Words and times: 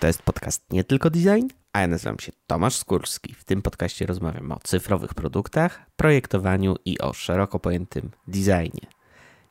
To 0.00 0.06
jest 0.06 0.22
podcast 0.22 0.72
Nie 0.72 0.84
Tylko 0.84 1.10
Design, 1.10 1.46
a 1.72 1.80
ja 1.80 1.86
nazywam 1.86 2.18
się 2.18 2.32
Tomasz 2.46 2.76
Skórski. 2.76 3.34
W 3.34 3.44
tym 3.44 3.62
podcaście 3.62 4.06
rozmawiam 4.06 4.52
o 4.52 4.58
cyfrowych 4.62 5.14
produktach, 5.14 5.86
projektowaniu 5.96 6.76
i 6.84 6.98
o 6.98 7.12
szeroko 7.12 7.58
pojętym 7.58 8.10
designie. 8.28 8.86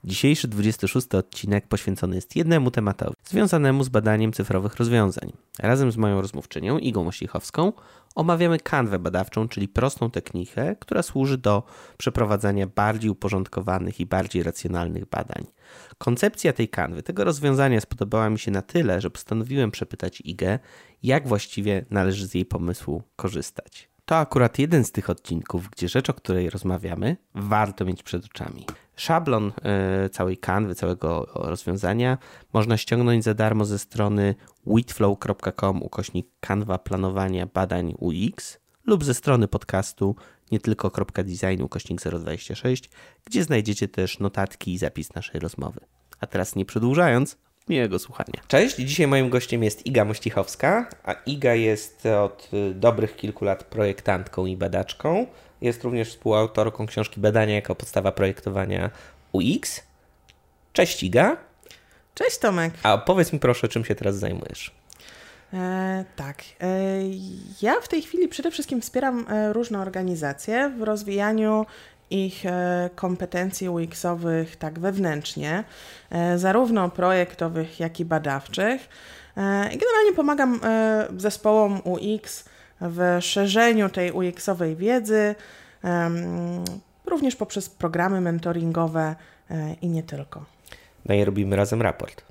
Dzisiejszy 0.03 0.47
26 0.47 1.15
odcinek 1.15 1.67
poświęcony 1.67 2.15
jest 2.15 2.35
jednemu 2.35 2.71
tematowi, 2.71 3.15
związanemu 3.25 3.83
z 3.83 3.89
badaniem 3.89 4.33
cyfrowych 4.33 4.75
rozwiązań. 4.75 5.31
Razem 5.59 5.91
z 5.91 5.97
moją 5.97 6.21
rozmówczynią 6.21 6.77
Igą 6.77 7.03
Mościchowską 7.03 7.73
omawiamy 8.15 8.59
kanwę 8.59 8.99
badawczą, 8.99 9.47
czyli 9.47 9.67
prostą 9.67 10.11
technikę, 10.11 10.75
która 10.75 11.03
służy 11.03 11.37
do 11.37 11.63
przeprowadzania 11.97 12.67
bardziej 12.67 13.11
uporządkowanych 13.11 13.99
i 13.99 14.05
bardziej 14.05 14.43
racjonalnych 14.43 15.05
badań. 15.05 15.45
Koncepcja 15.97 16.53
tej 16.53 16.69
kanwy, 16.69 17.03
tego 17.03 17.23
rozwiązania 17.23 17.81
spodobała 17.81 18.29
mi 18.29 18.39
się 18.39 18.51
na 18.51 18.61
tyle, 18.61 19.01
że 19.01 19.09
postanowiłem 19.09 19.71
przepytać 19.71 20.21
Igę, 20.21 20.59
jak 21.03 21.27
właściwie 21.27 21.85
należy 21.89 22.27
z 22.27 22.33
jej 22.33 22.45
pomysłu 22.45 23.03
korzystać. 23.15 23.89
To 24.05 24.17
akurat 24.17 24.59
jeden 24.59 24.85
z 24.85 24.91
tych 24.91 25.09
odcinków, 25.09 25.69
gdzie 25.69 25.89
rzecz, 25.89 26.09
o 26.09 26.13
której 26.13 26.49
rozmawiamy, 26.49 27.17
warto 27.35 27.85
mieć 27.85 28.03
przed 28.03 28.25
oczami. 28.25 28.65
Szablon 28.99 29.51
y, 30.05 30.09
całej 30.09 30.37
kanwy, 30.37 30.75
całego 30.75 31.27
rozwiązania 31.33 32.17
można 32.53 32.77
ściągnąć 32.77 33.23
za 33.23 33.33
darmo 33.33 33.65
ze 33.65 33.79
strony 33.79 34.35
witflow.com 34.67 35.83
ukośnik 35.83 36.27
kanwa 36.39 36.77
planowania 36.77 37.45
badań 37.45 37.93
UX 37.99 38.59
lub 38.85 39.03
ze 39.03 39.13
strony 39.13 39.47
podcastu 39.47 40.15
nie 40.51 40.59
tylko.design 40.59 41.61
ukośnik 41.61 42.01
026, 42.01 42.89
gdzie 43.25 43.43
znajdziecie 43.43 43.87
też 43.87 44.19
notatki 44.19 44.73
i 44.73 44.77
zapis 44.77 45.13
naszej 45.15 45.39
rozmowy. 45.39 45.79
A 46.19 46.27
teraz 46.27 46.55
nie 46.55 46.65
przedłużając, 46.65 47.37
miłego 47.69 47.99
słuchania. 47.99 48.41
Cześć, 48.47 48.75
dzisiaj 48.75 49.07
moim 49.07 49.29
gościem 49.29 49.63
jest 49.63 49.85
Iga 49.85 50.05
Mościchowska, 50.05 50.89
a 51.03 51.13
Iga 51.13 51.53
jest 51.55 52.05
od 52.05 52.49
y, 52.53 52.73
dobrych 52.73 53.15
kilku 53.15 53.45
lat 53.45 53.63
projektantką 53.63 54.45
i 54.45 54.57
badaczką. 54.57 55.27
Jest 55.61 55.83
również 55.83 56.09
współautorką 56.09 56.87
książki 56.87 57.19
Badania 57.19 57.55
jako 57.55 57.75
podstawa 57.75 58.11
projektowania 58.11 58.89
UX. 59.31 59.83
Cześć 60.73 61.03
Iga. 61.03 61.37
Cześć 62.15 62.37
Tomek. 62.37 62.73
A 62.83 62.97
powiedz 62.97 63.33
mi 63.33 63.39
proszę, 63.39 63.67
czym 63.67 63.85
się 63.85 63.95
teraz 63.95 64.15
zajmujesz? 64.15 64.71
E, 65.53 66.05
tak. 66.15 66.43
E, 66.61 66.67
ja 67.61 67.81
w 67.81 67.87
tej 67.87 68.01
chwili 68.01 68.27
przede 68.27 68.51
wszystkim 68.51 68.81
wspieram 68.81 69.25
e, 69.29 69.53
różne 69.53 69.79
organizacje 69.79 70.71
w 70.79 70.81
rozwijaniu 70.81 71.65
ich 72.09 72.45
e, 72.45 72.89
kompetencji 72.95 73.69
UX-owych 73.69 74.55
tak 74.55 74.79
wewnętrznie, 74.79 75.63
e, 76.09 76.37
zarówno 76.37 76.89
projektowych, 76.89 77.79
jak 77.79 77.99
i 77.99 78.05
badawczych. 78.05 78.89
I 79.71 79.77
generalnie 79.77 80.13
pomagam 80.15 80.59
zespołom 81.17 81.81
UX 81.83 82.48
w 82.81 83.17
szerzeniu 83.21 83.89
tej 83.89 84.11
UX-owej 84.11 84.75
wiedzy, 84.75 85.35
również 87.05 87.35
poprzez 87.35 87.69
programy 87.69 88.21
mentoringowe 88.21 89.15
i 89.81 89.89
nie 89.89 90.03
tylko. 90.03 90.45
No 91.05 91.15
i 91.15 91.25
robimy 91.25 91.55
razem 91.55 91.81
raport. 91.81 92.23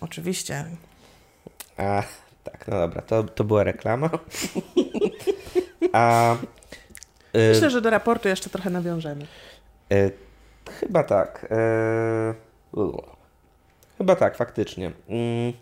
Oczywiście. 0.00 0.64
A, 1.76 2.02
tak, 2.44 2.68
no 2.68 2.78
dobra, 2.78 3.02
to, 3.02 3.22
to 3.22 3.44
była 3.44 3.64
reklama. 3.64 4.10
A 5.92 6.36
Y, 7.36 7.52
Myślę, 7.54 7.70
że 7.70 7.80
do 7.80 7.90
raportu 7.90 8.28
jeszcze 8.28 8.50
trochę 8.50 8.70
nawiążemy. 8.70 9.26
Y, 9.92 10.12
chyba 10.80 11.02
tak. 11.02 11.46
Y, 12.76 12.76
chyba 13.98 14.16
tak, 14.16 14.36
faktycznie. 14.36 14.92
Mm, 15.08 15.52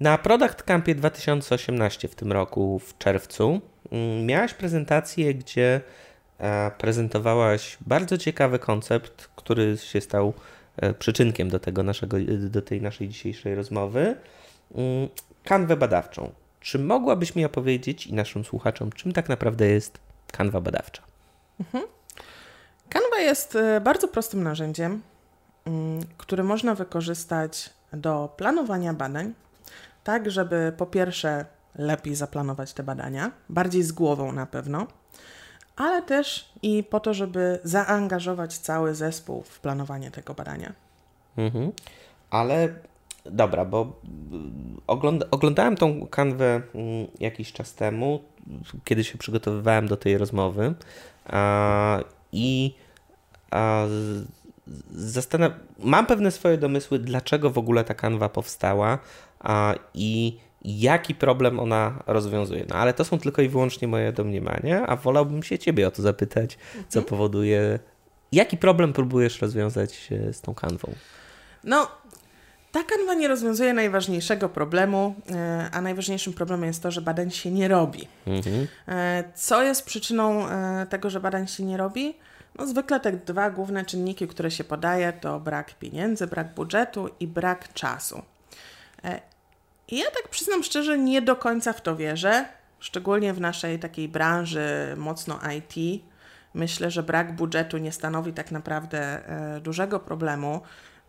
na 0.00 0.18
Product 0.18 0.62
Campie 0.62 0.94
2018 0.94 2.08
w 2.08 2.14
tym 2.14 2.32
roku, 2.32 2.78
w 2.78 2.98
czerwcu, 2.98 3.60
miałaś 4.26 4.54
prezentację, 4.54 5.34
gdzie 5.34 5.80
e, 6.38 6.70
prezentowałaś 6.78 7.78
bardzo 7.80 8.18
ciekawy 8.18 8.58
koncept, 8.58 9.28
który 9.36 9.76
się 9.76 10.00
stał 10.00 10.32
e, 10.76 10.94
przyczynkiem 10.94 11.48
do, 11.48 11.58
tego 11.58 11.82
naszego, 11.82 12.16
do 12.38 12.62
tej 12.62 12.82
naszej 12.82 13.08
dzisiejszej 13.08 13.54
rozmowy. 13.54 14.16
Mm, 14.74 15.08
kanwę 15.44 15.76
badawczą. 15.76 16.32
Czy 16.60 16.78
mogłabyś 16.78 17.34
mi 17.34 17.44
opowiedzieć 17.44 18.06
i 18.06 18.14
naszym 18.14 18.44
słuchaczom, 18.44 18.92
czym 18.92 19.12
tak 19.12 19.28
naprawdę 19.28 19.66
jest 19.66 19.98
kanwa 20.32 20.60
badawcza? 20.60 21.02
Mhm. 21.60 21.84
Canva 22.88 23.18
jest 23.18 23.56
e, 23.56 23.80
bardzo 23.80 24.08
prostym 24.08 24.42
narzędziem, 24.42 25.02
mm, 25.64 26.00
które 26.18 26.44
można 26.44 26.74
wykorzystać 26.74 27.70
do 27.92 28.34
planowania 28.36 28.94
badań, 28.94 29.34
tak 30.04 30.30
żeby 30.30 30.72
po 30.76 30.86
pierwsze 30.86 31.44
lepiej 31.78 32.14
zaplanować 32.14 32.72
te 32.72 32.82
badania, 32.82 33.30
bardziej 33.48 33.82
z 33.82 33.92
głową 33.92 34.32
na 34.32 34.46
pewno, 34.46 34.86
ale 35.76 36.02
też 36.02 36.52
i 36.62 36.84
po 36.84 37.00
to, 37.00 37.14
żeby 37.14 37.58
zaangażować 37.64 38.58
cały 38.58 38.94
zespół 38.94 39.42
w 39.42 39.60
planowanie 39.60 40.10
tego 40.10 40.34
badania. 40.34 40.72
Mhm. 41.36 41.72
Ale 42.30 42.68
dobra, 43.24 43.64
bo 43.64 44.00
ogląda, 44.86 45.26
oglądałem 45.30 45.76
tą 45.76 46.06
kanwę 46.06 46.62
mm, 46.74 47.06
jakiś 47.20 47.52
czas 47.52 47.74
temu, 47.74 48.20
kiedy 48.84 49.04
się 49.04 49.18
przygotowywałem 49.18 49.88
do 49.88 49.96
tej 49.96 50.18
rozmowy 50.18 50.74
i 52.32 52.74
zastanaw... 54.94 55.52
mam 55.78 56.06
pewne 56.06 56.30
swoje 56.30 56.58
domysły, 56.58 56.98
dlaczego 56.98 57.50
w 57.50 57.58
ogóle 57.58 57.84
ta 57.84 57.94
kanwa 57.94 58.28
powstała 58.28 58.98
i 59.94 60.38
jaki 60.68 61.14
problem 61.14 61.60
ona 61.60 62.02
rozwiązuje. 62.06 62.64
No 62.68 62.76
ale 62.76 62.94
to 62.94 63.04
są 63.04 63.18
tylko 63.18 63.42
i 63.42 63.48
wyłącznie 63.48 63.88
moje 63.88 64.12
domniemania, 64.12 64.86
a 64.86 64.96
wolałbym 64.96 65.42
się 65.42 65.58
ciebie 65.58 65.88
o 65.88 65.90
to 65.90 66.02
zapytać, 66.02 66.58
co 66.88 66.98
mhm. 66.98 67.04
powoduje, 67.04 67.78
jaki 68.32 68.56
problem 68.56 68.92
próbujesz 68.92 69.42
rozwiązać 69.42 70.08
e, 70.12 70.32
z 70.32 70.40
tą 70.40 70.54
kanwą? 70.54 70.92
No, 71.64 71.88
ta 72.72 72.84
kanwa 72.84 73.14
nie 73.14 73.28
rozwiązuje 73.28 73.74
najważniejszego 73.74 74.48
problemu, 74.48 75.14
e, 75.30 75.68
a 75.72 75.80
najważniejszym 75.80 76.32
problemem 76.32 76.66
jest 76.66 76.82
to, 76.82 76.90
że 76.90 77.00
badań 77.00 77.30
się 77.30 77.50
nie 77.50 77.68
robi. 77.68 78.08
Mhm. 78.26 78.66
E, 78.88 79.24
co 79.34 79.62
jest 79.62 79.86
przyczyną 79.86 80.46
tego, 80.88 81.10
że 81.10 81.20
badań 81.20 81.46
się 81.46 81.64
nie 81.64 81.76
robi? 81.76 82.14
No, 82.58 82.66
zwykle 82.66 83.00
te 83.00 83.12
dwa 83.12 83.50
główne 83.50 83.84
czynniki, 83.84 84.28
które 84.28 84.50
się 84.50 84.64
podaje, 84.64 85.12
to 85.12 85.40
brak 85.40 85.74
pieniędzy, 85.74 86.26
brak 86.26 86.54
budżetu 86.54 87.08
i 87.20 87.26
brak 87.26 87.72
czasu. 87.72 88.22
I 89.88 89.98
ja 89.98 90.10
tak 90.10 90.28
przyznam 90.28 90.62
szczerze, 90.62 90.98
nie 90.98 91.22
do 91.22 91.36
końca 91.36 91.72
w 91.72 91.80
to 91.80 91.96
wierzę, 91.96 92.44
szczególnie 92.80 93.32
w 93.32 93.40
naszej 93.40 93.78
takiej 93.78 94.08
branży 94.08 94.94
mocno 94.96 95.40
IT. 95.58 96.02
Myślę, 96.54 96.90
że 96.90 97.02
brak 97.02 97.36
budżetu 97.36 97.78
nie 97.78 97.92
stanowi 97.92 98.32
tak 98.32 98.50
naprawdę 98.50 99.20
dużego 99.62 100.00
problemu 100.00 100.60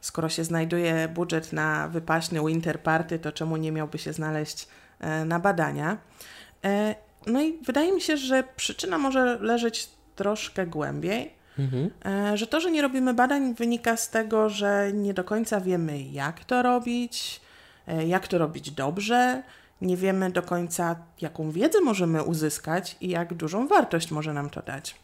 skoro 0.01 0.29
się 0.29 0.43
znajduje 0.43 1.07
budżet 1.07 1.53
na 1.53 1.87
wypaśny 1.87 2.45
winter 2.45 2.79
party, 2.81 3.19
to 3.19 3.31
czemu 3.31 3.57
nie 3.57 3.71
miałby 3.71 3.97
się 3.97 4.13
znaleźć 4.13 4.67
e, 4.99 5.25
na 5.25 5.39
badania? 5.39 5.97
E, 6.65 6.95
no 7.27 7.41
i 7.41 7.59
wydaje 7.63 7.91
mi 7.91 8.01
się, 8.01 8.17
że 8.17 8.43
przyczyna 8.55 8.97
może 8.97 9.37
leżeć 9.41 9.89
troszkę 10.15 10.67
głębiej, 10.67 11.33
mhm. 11.59 11.89
E, 12.05 12.37
że 12.37 12.47
to, 12.47 12.61
że 12.61 12.71
nie 12.71 12.81
robimy 12.81 13.13
badań, 13.13 13.53
wynika 13.53 13.97
z 13.97 14.09
tego, 14.09 14.49
że 14.49 14.91
nie 14.93 15.13
do 15.13 15.23
końca 15.23 15.61
wiemy, 15.61 16.01
jak 16.01 16.45
to 16.45 16.61
robić, 16.61 17.41
jak 18.07 18.27
to 18.27 18.37
robić 18.37 18.71
dobrze. 18.71 19.43
Nie 19.81 19.97
wiemy 19.97 20.31
do 20.31 20.41
końca, 20.41 20.95
jaką 21.21 21.51
wiedzę 21.51 21.81
możemy 21.81 22.23
uzyskać 22.23 22.97
i 23.01 23.09
jak 23.09 23.33
dużą 23.33 23.67
wartość 23.67 24.11
może 24.11 24.33
nam 24.33 24.49
to 24.49 24.61
dać. 24.61 24.95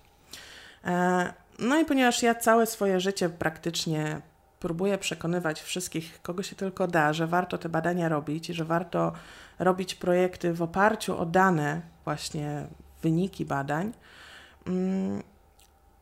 No 1.60 1.80
i 1.80 1.86
ponieważ 1.86 2.24
ja 2.24 2.36
całe 2.36 2.66
swoje 2.66 3.00
życie 3.00 3.30
praktycznie 3.30 4.22
próbuję 4.60 4.98
przekonywać 4.98 5.62
wszystkich, 5.62 6.22
kogo 6.22 6.44
się 6.44 6.56
tylko 6.56 6.88
da, 6.88 7.14
że 7.14 7.28
warto 7.28 7.58
te 7.58 7.70
badania 7.70 8.10
robić, 8.10 8.48
że 8.48 8.66
warto 8.66 9.14
robić 9.60 9.96
projekty 9.96 10.54
w 10.54 10.62
oparciu 10.62 11.18
o 11.18 11.26
dane, 11.26 11.82
właśnie 12.04 12.68
wyniki 13.02 13.46
badań, 13.46 13.94
mm, 14.68 15.24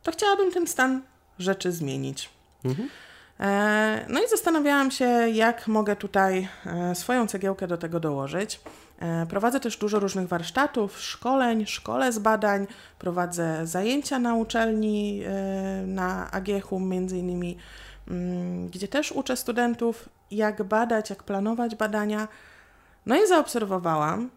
to 0.03 0.11
chciałabym 0.11 0.51
ten 0.51 0.67
stan 0.67 1.01
rzeczy 1.39 1.71
zmienić. 1.71 2.29
Mhm. 2.65 2.89
E, 3.39 4.05
no 4.09 4.23
i 4.23 4.29
zastanawiałam 4.29 4.91
się, 4.91 5.05
jak 5.29 5.67
mogę 5.67 5.95
tutaj 5.95 6.47
e, 6.65 6.95
swoją 6.95 7.27
cegiełkę 7.27 7.67
do 7.67 7.77
tego 7.77 7.99
dołożyć. 7.99 8.61
E, 8.99 9.25
prowadzę 9.25 9.59
też 9.59 9.77
dużo 9.77 9.99
różnych 9.99 10.27
warsztatów, 10.27 10.99
szkoleń, 10.99 11.65
szkole 11.65 12.11
z 12.11 12.19
badań, 12.19 12.67
prowadzę 12.99 13.67
zajęcia 13.67 14.19
na 14.19 14.35
uczelni 14.35 15.23
na 15.87 16.31
AGH-u 16.31 16.79
między 16.79 17.17
innymi 17.17 17.57
Mm, 18.07 18.69
gdzie 18.69 18.87
też 18.87 19.11
uczę 19.11 19.37
studentów, 19.37 20.09
jak 20.31 20.63
badać, 20.63 21.09
jak 21.09 21.23
planować 21.23 21.75
badania. 21.75 22.27
No 23.05 23.23
i 23.23 23.27
zaobserwowałam, 23.27 24.29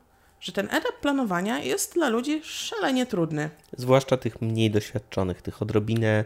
że 0.47 0.53
ten 0.53 0.67
etap 0.67 1.01
planowania 1.01 1.59
jest 1.59 1.95
dla 1.95 2.09
ludzi 2.09 2.41
szalenie 2.45 3.07
trudny. 3.07 3.51
Zwłaszcza 3.77 4.17
tych 4.17 4.43
mniej 4.43 4.71
doświadczonych, 4.71 5.43
tych 5.43 5.63
odrobinę, 5.63 6.25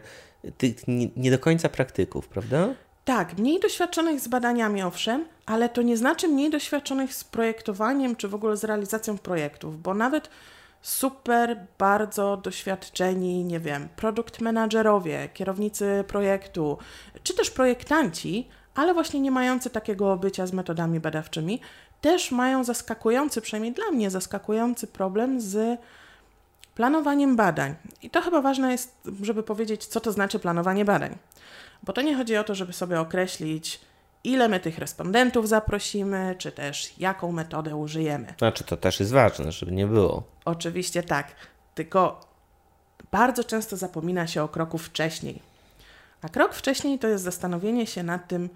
tych 0.58 0.88
nie, 0.88 1.08
nie 1.16 1.30
do 1.30 1.38
końca 1.38 1.68
praktyków, 1.68 2.28
prawda? 2.28 2.68
tak, 3.04 3.38
mniej 3.38 3.60
doświadczonych 3.60 4.20
z 4.20 4.28
badaniami, 4.28 4.82
owszem, 4.82 5.24
ale 5.46 5.68
to 5.68 5.82
nie 5.82 5.96
znaczy 5.96 6.28
mniej 6.28 6.50
doświadczonych 6.50 7.14
z 7.14 7.24
projektowaniem 7.24 8.16
czy 8.16 8.28
w 8.28 8.34
ogóle 8.34 8.56
z 8.56 8.64
realizacją 8.64 9.18
projektów, 9.18 9.82
bo 9.82 9.94
nawet 9.94 10.30
super, 10.82 11.66
bardzo 11.78 12.36
doświadczeni, 12.36 13.44
nie 13.44 13.60
wiem, 13.60 13.88
produkt 13.96 14.40
menadżerowie, 14.40 15.28
kierownicy 15.34 16.04
projektu, 16.06 16.78
czy 17.22 17.34
też 17.34 17.50
projektanci, 17.50 18.48
ale 18.74 18.94
właśnie 18.94 19.20
nie 19.20 19.30
mający 19.30 19.70
takiego 19.70 20.16
bycia 20.16 20.46
z 20.46 20.52
metodami 20.52 21.00
badawczymi, 21.00 21.60
też 22.00 22.30
mają 22.30 22.64
zaskakujący, 22.64 23.40
przynajmniej 23.40 23.72
dla 23.72 23.90
mnie 23.90 24.10
zaskakujący 24.10 24.86
problem 24.86 25.40
z 25.40 25.80
planowaniem 26.74 27.36
badań. 27.36 27.74
I 28.02 28.10
to 28.10 28.22
chyba 28.22 28.40
ważne 28.42 28.72
jest, 28.72 28.94
żeby 29.22 29.42
powiedzieć, 29.42 29.86
co 29.86 30.00
to 30.00 30.12
znaczy 30.12 30.38
planowanie 30.38 30.84
badań. 30.84 31.16
Bo 31.82 31.92
to 31.92 32.02
nie 32.02 32.16
chodzi 32.16 32.36
o 32.36 32.44
to, 32.44 32.54
żeby 32.54 32.72
sobie 32.72 33.00
określić, 33.00 33.80
ile 34.24 34.48
my 34.48 34.60
tych 34.60 34.78
respondentów 34.78 35.48
zaprosimy, 35.48 36.34
czy 36.38 36.52
też 36.52 36.98
jaką 36.98 37.32
metodę 37.32 37.76
użyjemy. 37.76 38.34
Znaczy, 38.38 38.64
to 38.64 38.76
też 38.76 39.00
jest 39.00 39.12
ważne, 39.12 39.52
żeby 39.52 39.72
nie 39.72 39.86
było. 39.86 40.22
Oczywiście 40.44 41.02
tak, 41.02 41.34
tylko 41.74 42.20
bardzo 43.12 43.44
często 43.44 43.76
zapomina 43.76 44.26
się 44.26 44.42
o 44.42 44.48
kroku 44.48 44.78
wcześniej. 44.78 45.42
A 46.22 46.28
krok 46.28 46.54
wcześniej 46.54 46.98
to 46.98 47.08
jest 47.08 47.24
zastanowienie 47.24 47.86
się 47.86 48.02
nad 48.02 48.28
tym, 48.28 48.48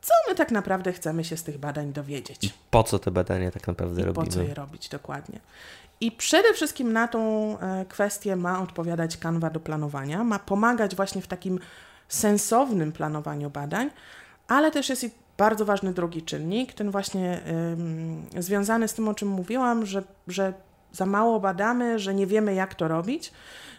co 0.00 0.14
my 0.28 0.34
tak 0.34 0.50
naprawdę 0.50 0.92
chcemy 0.92 1.24
się 1.24 1.36
z 1.36 1.42
tych 1.42 1.58
badań 1.58 1.92
dowiedzieć. 1.92 2.44
I 2.44 2.52
po 2.70 2.82
co 2.82 2.98
te 2.98 3.10
badania 3.10 3.50
tak 3.50 3.66
naprawdę 3.66 4.00
I 4.00 4.04
robimy? 4.04 4.26
po 4.26 4.32
co 4.32 4.42
je 4.42 4.54
robić, 4.54 4.88
dokładnie. 4.88 5.40
I 6.00 6.12
przede 6.12 6.54
wszystkim 6.54 6.92
na 6.92 7.08
tą 7.08 7.20
e, 7.58 7.84
kwestię 7.88 8.36
ma 8.36 8.62
odpowiadać 8.62 9.16
kanwa 9.16 9.50
do 9.50 9.60
planowania, 9.60 10.24
ma 10.24 10.38
pomagać 10.38 10.96
właśnie 10.96 11.22
w 11.22 11.26
takim 11.26 11.58
sensownym 12.08 12.92
planowaniu 12.92 13.50
badań, 13.50 13.90
ale 14.48 14.70
też 14.70 14.88
jest 14.88 15.04
i 15.04 15.10
bardzo 15.38 15.64
ważny 15.64 15.92
drugi 15.92 16.22
czynnik, 16.22 16.72
ten 16.72 16.90
właśnie 16.90 17.40
ym, 17.72 18.26
związany 18.38 18.88
z 18.88 18.94
tym, 18.94 19.08
o 19.08 19.14
czym 19.14 19.28
mówiłam, 19.28 19.86
że, 19.86 20.02
że 20.28 20.52
za 20.92 21.06
mało 21.06 21.40
badamy, 21.40 21.98
że 21.98 22.14
nie 22.14 22.26
wiemy, 22.26 22.54
jak 22.54 22.74
to 22.74 22.88
robić, 22.88 23.32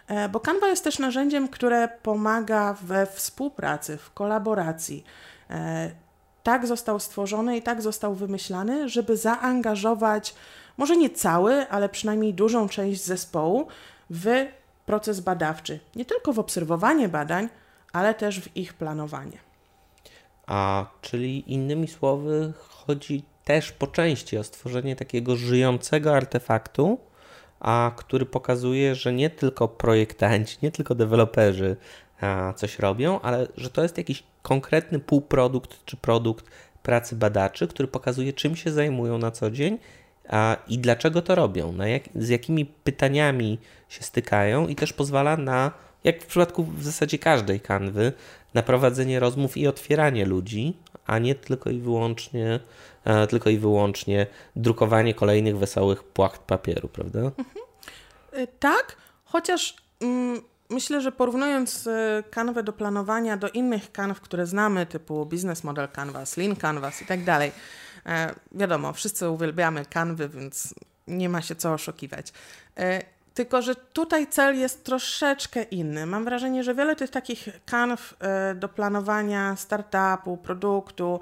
e, 0.07 0.29
bo 0.29 0.39
Canva 0.39 0.67
jest 0.67 0.83
też 0.83 0.99
narzędziem, 0.99 1.47
które 1.47 1.87
pomaga 2.03 2.73
we 2.73 3.05
współpracy, 3.05 3.97
w 3.97 4.13
kolaboracji. 4.13 5.03
Tak 6.43 6.67
został 6.67 6.99
stworzony 6.99 7.57
i 7.57 7.61
tak 7.61 7.81
został 7.81 8.15
wymyślany, 8.15 8.89
żeby 8.89 9.17
zaangażować 9.17 10.35
może 10.77 10.97
nie 10.97 11.09
cały, 11.09 11.69
ale 11.69 11.89
przynajmniej 11.89 12.33
dużą 12.33 12.69
część 12.69 13.03
zespołu 13.03 13.67
w 14.09 14.27
proces 14.85 15.19
badawczy. 15.19 15.79
Nie 15.95 16.05
tylko 16.05 16.33
w 16.33 16.39
obserwowanie 16.39 17.09
badań, 17.09 17.49
ale 17.93 18.13
też 18.13 18.41
w 18.41 18.57
ich 18.57 18.73
planowanie. 18.73 19.37
A 20.47 20.85
czyli 21.01 21.53
innymi 21.53 21.87
słowy, 21.87 22.53
chodzi 22.57 23.23
też 23.45 23.71
po 23.71 23.87
części 23.87 24.37
o 24.37 24.43
stworzenie 24.43 24.95
takiego 24.95 25.35
żyjącego 25.35 26.15
artefaktu, 26.15 26.99
a 27.59 27.91
który 27.95 28.25
pokazuje, 28.25 28.95
że 28.95 29.13
nie 29.13 29.29
tylko 29.29 29.67
projektanci, 29.67 30.57
nie 30.61 30.71
tylko 30.71 30.95
deweloperzy 30.95 31.75
coś 32.55 32.79
robią, 32.79 33.21
ale 33.21 33.47
że 33.57 33.69
to 33.69 33.83
jest 33.83 33.97
jakiś 33.97 34.23
konkretny 34.41 34.99
półprodukt 34.99 35.85
czy 35.85 35.97
produkt 35.97 36.45
pracy 36.83 37.15
badaczy, 37.15 37.67
który 37.67 37.87
pokazuje, 37.87 38.33
czym 38.33 38.55
się 38.55 38.71
zajmują 38.71 39.17
na 39.17 39.31
co 39.31 39.51
dzień 39.51 39.77
a, 40.29 40.57
i 40.67 40.77
dlaczego 40.77 41.21
to 41.21 41.35
robią, 41.35 41.71
na 41.71 41.87
jak, 41.87 42.03
z 42.15 42.29
jakimi 42.29 42.65
pytaniami 42.65 43.57
się 43.89 44.03
stykają 44.03 44.67
i 44.67 44.75
też 44.75 44.93
pozwala 44.93 45.37
na, 45.37 45.71
jak 46.03 46.23
w 46.23 46.25
przypadku 46.25 46.63
w 46.63 46.83
zasadzie 46.83 47.19
każdej 47.19 47.59
kanwy, 47.59 48.13
na 48.53 48.63
prowadzenie 48.63 49.19
rozmów 49.19 49.57
i 49.57 49.67
otwieranie 49.67 50.25
ludzi, 50.25 50.73
a 51.05 51.19
nie 51.19 51.35
tylko 51.35 51.69
i 51.69 51.79
wyłącznie, 51.79 52.59
e, 53.05 53.27
tylko 53.27 53.49
i 53.49 53.57
wyłącznie 53.57 54.27
drukowanie 54.55 55.13
kolejnych 55.13 55.57
wesołych 55.57 56.03
płacht 56.03 56.41
papieru, 56.41 56.87
prawda? 56.87 57.19
Mhm. 57.19 58.47
Tak, 58.59 58.95
chociaż 59.25 59.75
mm, 60.01 60.41
myślę, 60.69 61.01
że 61.01 61.11
porównując 61.11 61.87
y, 61.87 62.23
kanwę 62.31 62.63
do 62.63 62.73
planowania 62.73 63.37
do 63.37 63.49
innych 63.49 63.91
kanw, 63.91 64.21
które 64.21 64.45
znamy, 64.45 64.85
typu 64.85 65.25
Business 65.25 65.63
Model 65.63 65.89
Canvas, 65.89 66.37
Lean 66.37 66.55
Canvas 66.55 67.01
i 67.01 67.05
tak 67.05 67.23
dalej, 67.23 67.51
e, 68.05 68.35
wiadomo, 68.51 68.93
wszyscy 68.93 69.29
uwielbiamy 69.29 69.85
kanwy, 69.85 70.29
więc 70.29 70.73
nie 71.07 71.29
ma 71.29 71.41
się 71.41 71.55
co 71.55 71.73
oszukiwać. 71.73 72.33
E, 72.77 73.03
tylko, 73.33 73.61
że 73.61 73.75
tutaj 73.75 74.27
cel 74.27 74.59
jest 74.59 74.83
troszeczkę 74.83 75.63
inny. 75.63 76.05
Mam 76.05 76.25
wrażenie, 76.25 76.63
że 76.63 76.75
wiele 76.75 76.95
tych 76.95 77.09
takich 77.09 77.49
kanw 77.65 78.15
e, 78.19 78.55
do 78.55 78.69
planowania 78.69 79.55
startupu, 79.55 80.37
produktu 80.37 81.19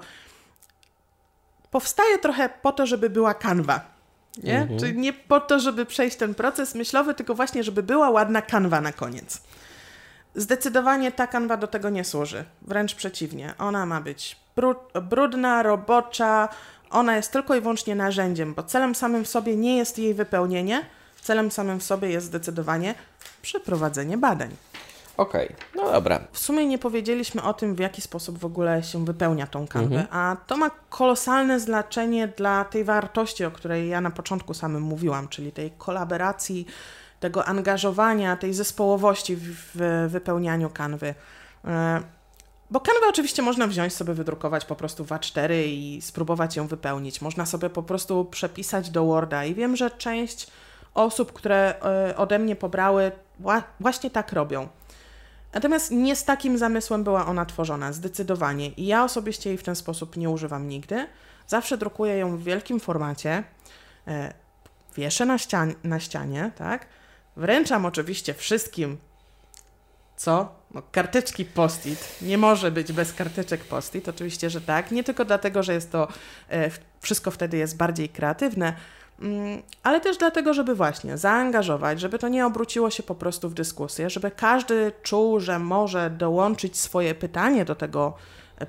powstaje 1.70 2.18
trochę 2.18 2.48
po 2.48 2.72
to, 2.72 2.86
żeby 2.86 3.10
była 3.10 3.34
kanwa. 3.34 3.97
Nie? 4.42 4.60
Mhm. 4.60 4.80
Czyli 4.80 4.98
nie 4.98 5.12
po 5.12 5.40
to, 5.40 5.60
żeby 5.60 5.86
przejść 5.86 6.16
ten 6.16 6.34
proces 6.34 6.74
myślowy, 6.74 7.14
tylko 7.14 7.34
właśnie, 7.34 7.64
żeby 7.64 7.82
była 7.82 8.10
ładna 8.10 8.42
kanwa 8.42 8.80
na 8.80 8.92
koniec. 8.92 9.40
Zdecydowanie 10.34 11.12
ta 11.12 11.26
kanwa 11.26 11.56
do 11.56 11.66
tego 11.66 11.90
nie 11.90 12.04
służy. 12.04 12.44
Wręcz 12.62 12.94
przeciwnie. 12.94 13.54
Ona 13.58 13.86
ma 13.86 14.00
być 14.00 14.36
brudna, 15.02 15.62
robocza. 15.62 16.48
Ona 16.90 17.16
jest 17.16 17.32
tylko 17.32 17.54
i 17.56 17.60
wyłącznie 17.60 17.94
narzędziem, 17.94 18.54
bo 18.54 18.62
celem 18.62 18.94
samym 18.94 19.24
w 19.24 19.28
sobie 19.28 19.56
nie 19.56 19.76
jest 19.76 19.98
jej 19.98 20.14
wypełnienie, 20.14 20.84
Celem 21.22 21.50
samym 21.50 21.80
w 21.80 21.82
sobie 21.82 22.10
jest 22.10 22.26
zdecydowanie 22.26 22.94
przeprowadzenie 23.42 24.18
badań. 24.18 24.56
Okej, 25.18 25.46
okay. 25.46 25.56
no 25.74 25.92
dobra. 25.92 26.20
W 26.32 26.38
sumie 26.38 26.66
nie 26.66 26.78
powiedzieliśmy 26.78 27.42
o 27.42 27.54
tym, 27.54 27.74
w 27.74 27.78
jaki 27.78 28.02
sposób 28.02 28.38
w 28.38 28.44
ogóle 28.44 28.82
się 28.82 29.04
wypełnia 29.04 29.46
tą 29.46 29.66
kanwę, 29.66 30.00
mhm. 30.00 30.08
a 30.10 30.36
to 30.46 30.56
ma 30.56 30.70
kolosalne 30.90 31.60
znaczenie 31.60 32.28
dla 32.28 32.64
tej 32.64 32.84
wartości, 32.84 33.44
o 33.44 33.50
której 33.50 33.88
ja 33.88 34.00
na 34.00 34.10
początku 34.10 34.54
samym 34.54 34.82
mówiłam, 34.82 35.28
czyli 35.28 35.52
tej 35.52 35.70
kolaboracji, 35.70 36.66
tego 37.20 37.44
angażowania, 37.44 38.36
tej 38.36 38.54
zespołowości 38.54 39.36
w, 39.36 40.06
wypełnianiu 40.08 40.70
kanwy. 40.70 41.14
E, 41.64 42.00
bo 42.70 42.80
kanwę 42.80 43.06
oczywiście 43.08 43.42
można 43.42 43.66
wziąć 43.66 43.94
sobie, 43.94 44.14
wydrukować 44.14 44.64
po 44.64 44.76
prostu 44.76 45.04
w 45.04 45.08
A4 45.08 45.52
i 45.64 45.98
spróbować 46.02 46.56
ją 46.56 46.66
wypełnić. 46.66 47.20
Można 47.20 47.46
sobie 47.46 47.70
po 47.70 47.82
prostu 47.82 48.24
przepisać 48.24 48.90
do 48.90 49.04
Worda 49.04 49.44
i 49.44 49.54
wiem, 49.54 49.76
że 49.76 49.90
część 49.90 50.46
osób, 50.94 51.32
które 51.32 51.74
e, 51.82 52.16
ode 52.16 52.38
mnie 52.38 52.56
pobrały, 52.56 53.12
właśnie 53.80 54.10
tak 54.10 54.32
robią. 54.32 54.68
Natomiast 55.58 55.90
nie 55.90 56.16
z 56.16 56.24
takim 56.24 56.58
zamysłem 56.58 57.04
była 57.04 57.26
ona 57.26 57.46
tworzona, 57.46 57.92
zdecydowanie. 57.92 58.68
I 58.68 58.86
ja 58.86 59.04
osobiście 59.04 59.50
jej 59.50 59.58
w 59.58 59.62
ten 59.62 59.76
sposób 59.76 60.16
nie 60.16 60.30
używam 60.30 60.68
nigdy. 60.68 61.06
Zawsze 61.46 61.78
drukuję 61.78 62.18
ją 62.18 62.36
w 62.36 62.42
wielkim 62.42 62.80
formacie, 62.80 63.44
e, 64.06 64.34
wieszę 64.96 65.26
na, 65.26 65.38
ścian 65.38 65.74
na 65.84 66.00
ścianie, 66.00 66.50
tak? 66.56 66.86
Wręczam 67.36 67.86
oczywiście 67.86 68.34
wszystkim, 68.34 68.98
co? 70.16 70.54
No, 70.74 70.82
karteczki 70.92 71.44
post-it. 71.44 72.22
Nie 72.22 72.38
może 72.38 72.70
być 72.70 72.92
bez 72.92 73.12
karteczek 73.12 73.64
post-it, 73.64 74.08
oczywiście, 74.08 74.50
że 74.50 74.60
tak. 74.60 74.90
Nie 74.90 75.04
tylko 75.04 75.24
dlatego, 75.24 75.62
że 75.62 75.74
jest 75.74 75.92
to, 75.92 76.08
e, 76.50 76.70
wszystko 77.00 77.30
wtedy 77.30 77.56
jest 77.56 77.76
bardziej 77.76 78.08
kreatywne, 78.08 78.72
ale 79.82 80.00
też 80.00 80.16
dlatego, 80.16 80.54
żeby 80.54 80.74
właśnie 80.74 81.18
zaangażować, 81.18 82.00
żeby 82.00 82.18
to 82.18 82.28
nie 82.28 82.46
obróciło 82.46 82.90
się 82.90 83.02
po 83.02 83.14
prostu 83.14 83.48
w 83.48 83.54
dyskusję, 83.54 84.10
żeby 84.10 84.30
każdy 84.30 84.92
czuł, 85.02 85.40
że 85.40 85.58
może 85.58 86.10
dołączyć 86.10 86.78
swoje 86.78 87.14
pytanie 87.14 87.64
do 87.64 87.74
tego 87.74 88.14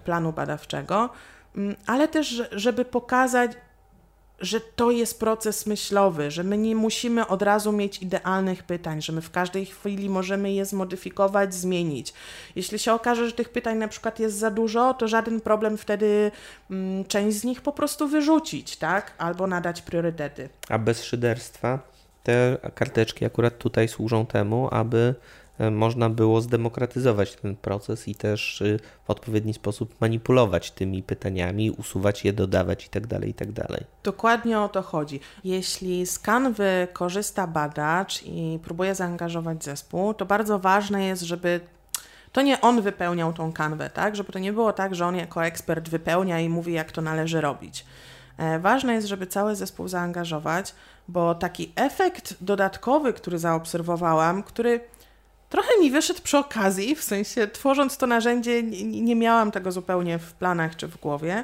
planu 0.03 0.34
badawczego, 0.34 1.10
mm, 1.56 1.75
ale 1.86 2.08
też, 2.08 2.44
żeby 2.51 2.86
pokazać, 2.86 3.51
że 4.41 4.62
to 4.62 4.91
jest 4.91 5.19
proces 5.19 5.65
myślowy, 5.65 6.31
że 6.31 6.43
my 6.43 6.58
nie 6.58 6.75
musimy 6.75 7.27
od 7.27 7.41
razu 7.41 7.72
mieć 7.72 8.01
idealnych 8.01 8.63
pytań, 8.63 9.01
że 9.01 9.13
my 9.13 9.22
w 9.22 9.31
każdej 9.31 9.65
chwili 9.65 10.10
możemy 10.10 10.51
je 10.51 10.65
zmodyfikować, 10.65 11.53
zmienić. 11.53 12.13
Jeśli 12.55 12.79
się 12.79 12.93
okaże, 12.93 13.25
że 13.27 13.31
tych 13.31 13.50
pytań 13.50 13.77
na 13.77 13.88
przykład 13.88 14.19
jest 14.19 14.38
za 14.38 14.51
dużo, 14.51 14.93
to 14.93 15.08
żaden 15.08 15.41
problem 15.41 15.77
wtedy 15.77 16.31
mm, 16.72 17.05
część 17.05 17.38
z 17.38 17.43
nich 17.43 17.62
po 17.62 17.72
prostu 17.72 18.08
wyrzucić, 18.08 18.77
tak? 18.77 19.13
Albo 19.17 19.48
nadać 19.48 19.81
priorytety. 19.81 20.50
A 20.69 20.77
bez 20.77 21.03
szyderstwa 21.03 21.79
te 22.24 22.58
karteczki 22.75 23.25
akurat 23.25 23.58
tutaj 23.58 23.88
służą 23.88 24.25
temu, 24.25 24.67
aby 24.72 25.15
można 25.72 26.10
było 26.10 26.42
zdemokratyzować 26.42 27.36
ten 27.36 27.56
proces 27.56 28.08
i 28.08 28.16
też 28.16 28.62
y, 28.62 28.80
w 29.04 29.10
odpowiedni 29.10 29.54
sposób 29.54 30.01
manipulować 30.01 30.72
tymi 30.72 31.04
pytaniami, 31.04 31.72
usuwać 31.72 32.25
je, 32.25 32.34
dodawać 32.34 32.84
itd. 32.84 33.08
Tak 33.08 33.28
itd. 33.28 33.66
Tak 33.68 33.84
Dokładnie 34.04 34.60
o 34.60 34.70
to 34.70 34.82
chodzi. 34.82 35.20
Jeśli 35.44 36.06
z 36.06 36.20
kanwy 36.20 36.88
korzysta 36.94 37.48
badacz 37.48 38.24
i 38.25 38.60
próbuje 38.63 38.96
zaangażować 38.96 39.63
zespół, 39.63 40.13
to 40.13 40.25
bardzo 40.25 40.60
ważne 40.60 41.06
jest, 41.06 41.22
żeby 41.22 41.60
to 42.32 42.42
nie 42.42 42.62
on 42.62 42.82
wypełniał 42.82 43.34
tą 43.34 43.54
kanwę, 43.54 43.89
tak? 43.89 44.16
Żeby 44.16 44.32
to 44.32 44.39
nie 44.39 44.54
było 44.54 44.74
tak, 44.74 44.96
że 44.96 45.06
on 45.06 45.16
jako 45.16 45.46
ekspert 45.46 45.89
wypełnia 45.89 46.39
i 46.39 46.50
mówi, 46.50 46.74
jak 46.74 46.92
to 46.92 47.01
należy 47.01 47.42
robić. 47.42 47.86
E, 48.38 48.60
ważne 48.60 48.94
jest, 48.94 49.08
żeby 49.08 49.28
cały 49.28 49.56
zespół 49.56 49.88
zaangażować, 49.88 50.75
bo 51.08 51.36
taki 51.36 51.72
efekt 51.75 52.36
dodatkowy, 52.42 53.13
który 53.13 53.39
zaobserwowałam, 53.39 54.44
który 54.44 54.82
trochę 55.50 55.70
mi 55.82 55.91
wyszedł 55.91 56.22
przy 56.22 56.38
okazji, 56.38 56.96
w 56.96 57.03
sensie 57.03 57.48
tworząc 57.48 57.98
to 57.98 58.08
narzędzie, 58.08 58.63
nie, 58.63 59.01
nie 59.01 59.15
miałam 59.15 59.51
tego 59.51 59.72
zupełnie 59.72 60.20
w 60.20 60.34
planach 60.34 60.75
czy 60.75 60.88
w 60.88 60.98
głowie. 60.98 61.44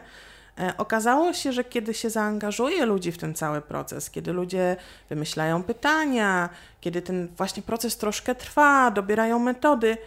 E, 0.60 0.74
okazało 0.78 1.34
się, 1.34 1.52
że 1.52 1.64
kiedy 1.64 1.94
się 1.94 2.10
zaangażuje 2.10 2.86
ludzi 2.86 3.12
w 3.12 3.18
ten 3.18 3.34
cały 3.34 3.62
proces, 3.62 4.10
kiedy 4.10 4.34
ludzie 4.34 4.76
wymyślają 5.10 5.64
pytania, 5.64 6.50
kiedy 6.82 7.02
ten 7.02 7.28
właśnie 7.38 7.64
proces 7.64 7.98
troszkę 7.98 8.36
trwa, 8.36 8.92
dobierają 8.92 9.40
metody, 9.40 9.98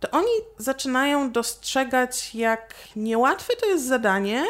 to 0.00 0.10
oni 0.10 0.32
zaczynają 0.58 1.30
dostrzegać, 1.30 2.34
jak 2.34 2.74
niełatwe 2.96 3.52
to 3.60 3.66
jest 3.66 3.86
zadanie 3.86 4.44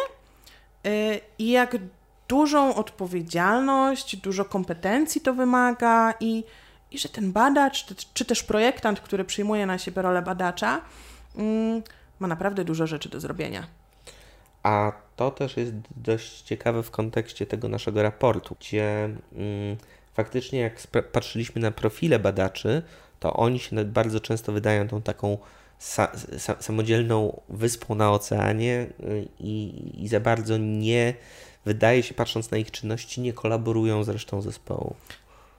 e, 0.85 1.21
i 1.39 1.51
jak 1.51 1.77
dużą 2.29 2.75
odpowiedzialność, 2.75 4.17
dużo 4.17 4.45
kompetencji 4.45 5.21
to 5.21 5.35
wymaga 5.35 6.15
i, 6.21 6.45
i 6.95 6.99
że 6.99 7.09
ten 7.09 7.33
badacz, 7.33 7.87
czy 8.15 8.25
też 8.25 8.43
projektant, 8.43 9.01
który 9.01 9.25
przyjmuje 9.25 9.67
na 9.67 9.79
siebie 9.79 10.03
rolę 10.03 10.23
badacza, 10.23 10.81
mm, 11.37 11.83
ma 12.21 12.29
naprawdę 12.29 12.65
dużo 12.65 12.87
rzeczy 12.87 13.09
do 13.09 13.21
zrobienia. 13.21 13.67
A 14.63 14.93
to 15.17 15.31
też 15.31 15.57
jest 15.57 15.73
dość 15.97 16.43
ciekawe 16.43 16.83
w 16.83 16.91
kontekście 16.91 17.47
tego 17.47 17.69
naszego 17.69 18.03
raportu, 18.03 18.57
gdzie 18.61 19.05
mm, 19.05 19.77
faktycznie 20.15 20.61
jak 20.61 20.87
patrzyliśmy 21.13 21.61
na 21.61 21.71
profile 21.71 22.19
badaczy, 22.19 22.83
to 23.21 23.33
oni 23.33 23.59
się 23.59 23.85
bardzo 23.85 24.21
często 24.21 24.53
wydają 24.53 24.89
tą 24.89 25.03
taką 25.03 25.39
sa 25.83 26.15
sa 26.39 26.63
samodzielną 26.63 27.43
wyspą 27.51 27.95
na 27.95 28.15
oceanie 28.15 28.87
y, 29.03 29.29
i, 29.41 29.55
i 30.05 30.09
za 30.09 30.21
bardzo 30.21 30.57
nie, 30.57 31.15
wydaje 31.65 32.03
się, 32.03 32.15
patrząc 32.15 32.51
na 32.51 32.59
ich 32.59 32.71
czynności, 32.71 33.21
nie 33.21 33.33
kolaborują 33.33 34.05
z 34.05 34.09
resztą 34.09 34.41
zespołu. 34.41 34.95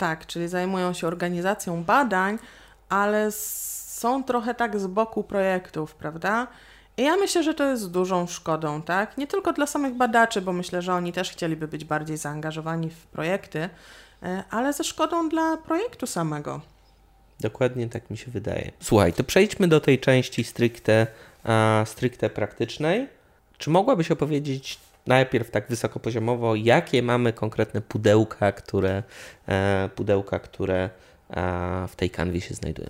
Tak, 0.04 0.28
czyli 0.28 0.48
zajmują 0.48 0.94
się 0.94 1.08
organizacją 1.08 1.84
badań, 1.84 2.40
ale 2.90 3.32
są 3.32 4.24
trochę 4.24 4.56
tak 4.56 4.80
z 4.80 4.88
boku 4.88 5.24
projektów, 5.24 5.96
prawda? 5.96 6.48
I 6.98 7.04
ja 7.04 7.16
myślę, 7.16 7.44
że 7.44 7.54
to 7.54 7.64
jest 7.64 7.92
dużą 7.92 8.28
szkodą, 8.28 8.82
tak? 8.82 9.18
Nie 9.18 9.28
tylko 9.28 9.54
dla 9.54 9.68
samych 9.68 9.94
badaczy, 9.94 10.42
bo 10.42 10.54
myślę, 10.54 10.82
że 10.82 10.94
oni 10.94 11.14
też 11.14 11.32
chcieliby 11.32 11.68
być 11.68 11.86
bardziej 11.86 12.18
zaangażowani 12.18 12.90
w 12.90 13.06
projekty, 13.06 13.70
e, 14.24 14.44
ale 14.50 14.74
ze 14.74 14.84
szkodą 14.84 15.30
dla 15.30 15.58
projektu 15.58 16.08
samego. 16.08 16.62
Dokładnie 17.40 17.90
tak 17.90 18.10
mi 18.10 18.18
się 18.18 18.32
wydaje. 18.32 18.72
Słuchaj, 18.80 19.14
to 19.14 19.24
przejdźmy 19.24 19.68
do 19.68 19.80
tej 19.80 20.00
części 20.00 20.44
stricte, 20.44 21.08
stricte 21.86 22.30
praktycznej. 22.30 23.08
Czy 23.58 23.70
mogłabyś 23.70 24.12
opowiedzieć 24.12 24.80
najpierw 25.08 25.52
tak 25.52 25.68
wysokopoziomowo, 25.70 26.56
jakie 26.56 27.04
mamy 27.04 27.34
konkretne 27.34 27.82
pudełka, 27.82 28.52
które, 28.52 29.04
uh, 29.48 29.92
pudełka, 29.92 30.40
które 30.40 30.90
uh, 31.30 31.36
w 31.90 31.96
tej 31.96 32.10
kanwie 32.10 32.42
się 32.42 32.56
znajdują? 32.56 32.90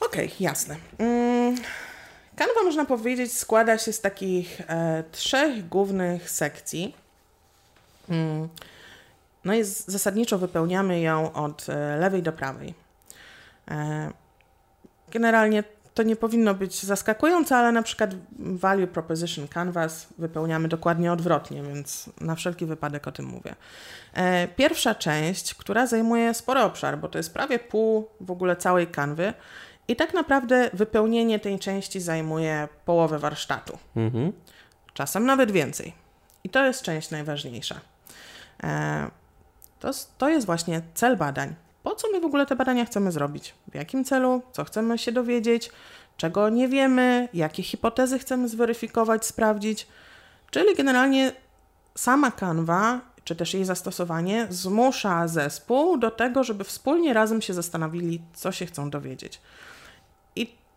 Okej, 0.00 0.26
okay, 0.26 0.36
jasne. 0.40 0.76
Mm, 0.98 1.56
kanwa, 2.36 2.62
można 2.64 2.84
powiedzieć, 2.84 3.38
składa 3.38 3.78
się 3.78 3.92
z 3.92 4.00
takich 4.00 4.60
e, 4.60 5.04
trzech 5.12 5.68
głównych 5.68 6.30
sekcji. 6.30 6.94
Mm, 8.08 8.48
no 9.44 9.54
i 9.54 9.64
zasadniczo 9.64 10.38
wypełniamy 10.38 11.00
ją 11.00 11.32
od 11.32 11.68
e, 11.68 11.96
lewej 11.96 12.22
do 12.22 12.32
prawej. 12.32 12.74
E, 13.70 14.10
generalnie 15.10 15.64
to 15.96 16.02
nie 16.02 16.16
powinno 16.16 16.54
być 16.54 16.82
zaskakujące, 16.82 17.56
ale 17.56 17.72
na 17.72 17.82
przykład 17.82 18.10
Value 18.38 18.86
Proposition 18.86 19.48
Canvas 19.48 20.06
wypełniamy 20.18 20.68
dokładnie 20.68 21.12
odwrotnie, 21.12 21.62
więc 21.62 22.10
na 22.20 22.34
wszelki 22.34 22.66
wypadek 22.66 23.06
o 23.06 23.12
tym 23.12 23.26
mówię. 23.26 23.54
E, 24.14 24.48
pierwsza 24.48 24.94
część, 24.94 25.54
która 25.54 25.86
zajmuje 25.86 26.34
spory 26.34 26.60
obszar, 26.60 26.98
bo 26.98 27.08
to 27.08 27.18
jest 27.18 27.34
prawie 27.34 27.58
pół 27.58 28.08
w 28.20 28.30
ogóle 28.30 28.56
całej 28.56 28.86
kanwy, 28.86 29.34
i 29.88 29.96
tak 29.96 30.14
naprawdę 30.14 30.70
wypełnienie 30.72 31.38
tej 31.38 31.58
części 31.58 32.00
zajmuje 32.00 32.68
połowę 32.84 33.18
warsztatu. 33.18 33.78
Mhm. 33.96 34.32
Czasem 34.94 35.26
nawet 35.26 35.50
więcej. 35.50 35.92
I 36.44 36.48
to 36.48 36.64
jest 36.64 36.82
część 36.82 37.10
najważniejsza. 37.10 37.80
E, 38.62 39.10
to, 39.80 39.90
to 40.18 40.28
jest 40.28 40.46
właśnie 40.46 40.82
cel 40.94 41.16
badań. 41.16 41.54
Po 41.86 41.94
co 41.94 42.08
my 42.12 42.20
w 42.20 42.24
ogóle 42.24 42.46
te 42.46 42.56
badania 42.56 42.84
chcemy 42.84 43.12
zrobić? 43.12 43.54
W 43.70 43.74
jakim 43.74 44.04
celu? 44.04 44.42
Co 44.52 44.64
chcemy 44.64 44.98
się 44.98 45.12
dowiedzieć? 45.12 45.70
Czego 46.16 46.48
nie 46.48 46.68
wiemy? 46.68 47.28
Jakie 47.34 47.62
hipotezy 47.62 48.18
chcemy 48.18 48.48
zweryfikować, 48.48 49.26
sprawdzić? 49.26 49.86
Czyli 50.50 50.74
generalnie 50.76 51.32
sama 51.94 52.30
kanwa, 52.30 53.00
czy 53.24 53.36
też 53.36 53.54
jej 53.54 53.64
zastosowanie 53.64 54.46
zmusza 54.50 55.28
zespół 55.28 55.98
do 55.98 56.10
tego, 56.10 56.44
żeby 56.44 56.64
wspólnie 56.64 57.14
razem 57.14 57.42
się 57.42 57.54
zastanowili, 57.54 58.22
co 58.34 58.52
się 58.52 58.66
chcą 58.66 58.90
dowiedzieć. 58.90 59.40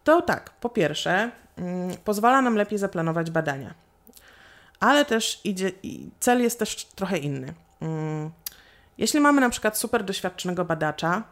To 0.04 0.22
tak, 0.22 0.50
po 0.50 0.70
pierwsze, 0.70 1.32
mm, 1.58 1.98
pozwala 2.04 2.42
nam 2.42 2.56
lepiej 2.56 2.80
zaplanować 2.80 3.32
badania, 3.32 3.74
ale 4.80 5.06
też 5.06 5.42
idzie, 5.44 5.72
cel 6.20 6.42
jest 6.42 6.60
też 6.60 6.86
trochę 6.86 7.18
inny. 7.18 7.54
Mm, 7.82 8.32
jeśli 9.00 9.20
mamy 9.20 9.42
na 9.42 9.50
przykład 9.50 9.78
super 9.78 10.04
doświadczonego 10.04 10.66
badacza, 10.66 11.24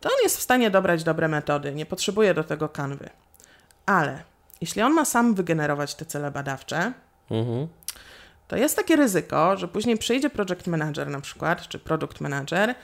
to 0.00 0.08
on 0.08 0.14
jest 0.22 0.38
w 0.38 0.42
stanie 0.42 0.70
dobrać 0.70 1.04
dobre 1.04 1.28
metody, 1.28 1.74
nie 1.74 1.86
potrzebuje 1.86 2.34
do 2.34 2.44
tego 2.44 2.68
kanwy. 2.68 3.10
Ale 3.86 4.22
jeśli 4.60 4.82
on 4.82 4.92
ma 4.92 5.04
sam 5.04 5.34
wygenerować 5.34 5.94
te 5.94 6.04
cele 6.04 6.30
badawcze, 6.30 6.92
mhm. 7.30 7.68
to 8.48 8.56
jest 8.56 8.76
takie 8.76 8.96
ryzyko, 8.96 9.56
że 9.56 9.68
później 9.68 9.98
przyjdzie 9.98 10.30
project 10.30 10.66
manager 10.66 11.08
na 11.08 11.20
przykład, 11.20 11.68
czy 11.68 11.78
product 11.78 12.20
manager 12.20 12.74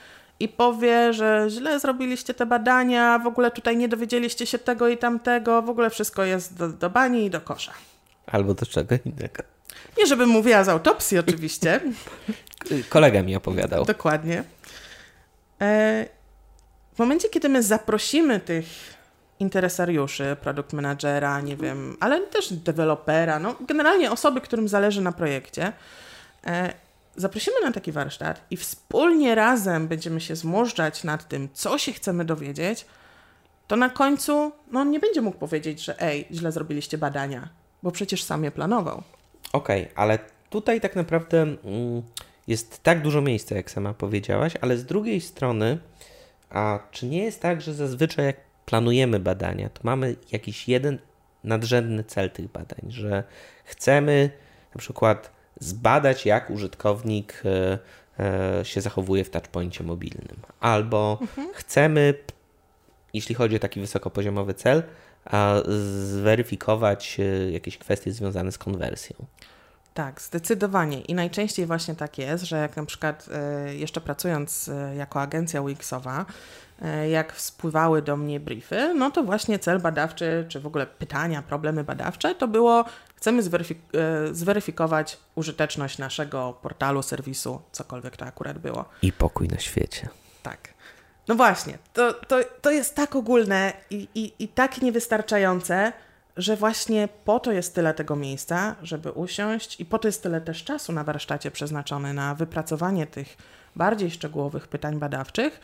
i 0.40 0.48
powie, 0.48 1.12
że 1.12 1.46
źle 1.48 1.80
zrobiliście 1.80 2.34
te 2.34 2.46
badania, 2.46 3.18
w 3.18 3.26
ogóle 3.26 3.50
tutaj 3.50 3.76
nie 3.76 3.88
dowiedzieliście 3.88 4.46
się 4.46 4.58
tego 4.58 4.88
i 4.88 4.98
tamtego, 4.98 5.62
w 5.62 5.70
ogóle 5.70 5.90
wszystko 5.90 6.24
jest 6.24 6.56
do, 6.56 6.68
do 6.68 6.90
bani 6.90 7.24
i 7.24 7.30
do 7.30 7.40
kosza. 7.40 7.72
Albo 8.26 8.54
do 8.54 8.66
czego 8.66 8.94
innego. 9.04 9.42
Nie, 9.98 10.06
żebym 10.06 10.28
mówiła 10.28 10.64
z 10.64 10.68
autopsji 10.68 11.18
oczywiście. 11.18 11.80
Kolega 12.88 13.22
mi 13.22 13.36
opowiadał. 13.36 13.84
Dokładnie. 13.84 14.44
E, 15.60 16.06
w 16.94 16.98
momencie, 16.98 17.28
kiedy 17.28 17.48
my 17.48 17.62
zaprosimy 17.62 18.40
tych 18.40 18.66
interesariuszy, 19.38 20.36
produkt 20.40 20.72
managera, 20.72 21.40
nie 21.40 21.56
wiem, 21.56 21.96
ale 22.00 22.20
też 22.20 22.52
dewelopera, 22.52 23.38
no 23.38 23.54
generalnie 23.60 24.10
osoby, 24.10 24.40
którym 24.40 24.68
zależy 24.68 25.00
na 25.00 25.12
projekcie, 25.12 25.72
e, 26.46 26.72
zaprosimy 27.16 27.56
na 27.62 27.72
taki 27.72 27.92
warsztat 27.92 28.40
i 28.50 28.56
wspólnie 28.56 29.34
razem 29.34 29.88
będziemy 29.88 30.20
się 30.20 30.36
zmożdżać 30.36 31.04
nad 31.04 31.28
tym, 31.28 31.48
co 31.52 31.78
się 31.78 31.92
chcemy 31.92 32.24
dowiedzieć, 32.24 32.86
to 33.66 33.76
na 33.76 33.90
końcu 33.90 34.52
no, 34.72 34.80
on 34.80 34.90
nie 34.90 35.00
będzie 35.00 35.22
mógł 35.22 35.38
powiedzieć, 35.38 35.84
że 35.84 36.00
ej, 36.00 36.26
źle 36.30 36.52
zrobiliście 36.52 36.98
badania, 36.98 37.48
bo 37.82 37.90
przecież 37.90 38.24
sam 38.24 38.44
je 38.44 38.50
planował. 38.50 39.02
Okej, 39.52 39.82
okay, 39.82 39.96
ale 39.96 40.18
tutaj 40.50 40.80
tak 40.80 40.96
naprawdę 40.96 41.42
mm, 41.42 42.02
jest 42.46 42.82
tak 42.82 43.02
dużo 43.02 43.20
miejsca, 43.20 43.54
jak 43.54 43.70
sama 43.70 43.94
powiedziałaś, 43.94 44.52
ale 44.60 44.76
z 44.76 44.84
drugiej 44.84 45.20
strony, 45.20 45.78
a 46.50 46.78
czy 46.90 47.06
nie 47.06 47.24
jest 47.24 47.40
tak, 47.40 47.60
że 47.60 47.74
zazwyczaj 47.74 48.24
jak 48.26 48.36
planujemy 48.66 49.20
badania, 49.20 49.68
to 49.68 49.80
mamy 49.82 50.16
jakiś 50.32 50.68
jeden 50.68 50.98
nadrzędny 51.44 52.04
cel 52.04 52.30
tych 52.30 52.48
badań, 52.48 52.80
że 52.88 53.24
chcemy 53.64 54.30
na 54.74 54.78
przykład 54.78 55.30
zbadać, 55.60 56.26
jak 56.26 56.50
użytkownik 56.50 57.42
e, 57.44 57.78
e, 58.60 58.64
się 58.64 58.80
zachowuje 58.80 59.24
w 59.24 59.30
touchpoincie 59.30 59.84
mobilnym. 59.84 60.36
Albo 60.60 61.18
mhm. 61.20 61.48
chcemy, 61.54 62.14
jeśli 63.14 63.34
chodzi 63.34 63.56
o 63.56 63.58
taki 63.58 63.80
wysokopoziomowy 63.80 64.54
cel, 64.54 64.82
zweryfikować 65.68 67.20
e, 67.20 67.50
jakieś 67.50 67.78
kwestie 67.78 68.12
związane 68.12 68.52
z 68.52 68.58
konwersją. 68.58 69.16
Tak, 69.94 70.20
zdecydowanie. 70.20 71.00
I 71.00 71.14
najczęściej 71.14 71.66
właśnie 71.66 71.94
tak 71.94 72.18
jest, 72.18 72.44
że 72.44 72.56
jak 72.56 72.76
na 72.76 72.84
przykład 72.84 73.28
jeszcze 73.72 74.00
pracując 74.00 74.70
jako 74.96 75.20
agencja 75.20 75.62
Wixowa, 75.62 76.26
jak 77.10 77.40
spływały 77.40 78.02
do 78.02 78.16
mnie 78.16 78.40
briefy, 78.40 78.94
no 78.94 79.10
to 79.10 79.22
właśnie 79.22 79.58
cel 79.58 79.80
badawczy, 79.80 80.46
czy 80.48 80.60
w 80.60 80.66
ogóle 80.66 80.86
pytania, 80.86 81.42
problemy 81.42 81.84
badawcze, 81.84 82.34
to 82.34 82.48
było 82.48 82.84
Chcemy 83.22 83.42
zweryfik- 83.42 83.96
e, 84.30 84.34
zweryfikować 84.34 85.18
użyteczność 85.34 85.98
naszego 85.98 86.52
portalu, 86.62 87.02
serwisu, 87.02 87.60
cokolwiek 87.72 88.16
to 88.16 88.24
akurat 88.24 88.58
było. 88.58 88.84
I 89.02 89.12
pokój 89.12 89.48
na 89.48 89.58
świecie. 89.58 90.08
Tak. 90.42 90.68
No 91.28 91.34
właśnie, 91.34 91.78
to, 91.92 92.12
to, 92.12 92.36
to 92.62 92.70
jest 92.70 92.94
tak 92.94 93.16
ogólne 93.16 93.72
i, 93.90 94.08
i, 94.14 94.32
i 94.38 94.48
tak 94.48 94.82
niewystarczające, 94.82 95.92
że 96.36 96.56
właśnie 96.56 97.08
po 97.24 97.40
to 97.40 97.52
jest 97.52 97.74
tyle 97.74 97.94
tego 97.94 98.16
miejsca, 98.16 98.76
żeby 98.82 99.10
usiąść, 99.10 99.80
i 99.80 99.84
po 99.84 99.98
to 99.98 100.08
jest 100.08 100.22
tyle 100.22 100.40
też 100.40 100.64
czasu 100.64 100.92
na 100.92 101.04
warsztacie 101.04 101.50
przeznaczony 101.50 102.14
na 102.14 102.34
wypracowanie 102.34 103.06
tych 103.06 103.36
bardziej 103.76 104.10
szczegółowych 104.10 104.68
pytań 104.68 104.98
badawczych, 104.98 105.60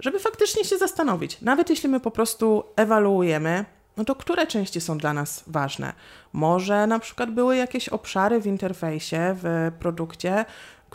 żeby 0.00 0.18
faktycznie 0.18 0.64
się 0.64 0.78
zastanowić. 0.78 1.40
Nawet 1.40 1.70
jeśli 1.70 1.88
my 1.88 2.00
po 2.00 2.10
prostu 2.10 2.64
ewaluujemy, 2.76 3.64
no 3.96 4.04
to 4.04 4.14
które 4.14 4.46
części 4.46 4.80
są 4.80 4.98
dla 4.98 5.12
nas 5.12 5.44
ważne? 5.46 5.92
Może 6.32 6.86
na 6.86 6.98
przykład 6.98 7.30
były 7.30 7.56
jakieś 7.56 7.88
obszary 7.88 8.40
w 8.40 8.46
interfejsie, 8.46 9.36
w 9.42 9.72
produkcie, 9.78 10.44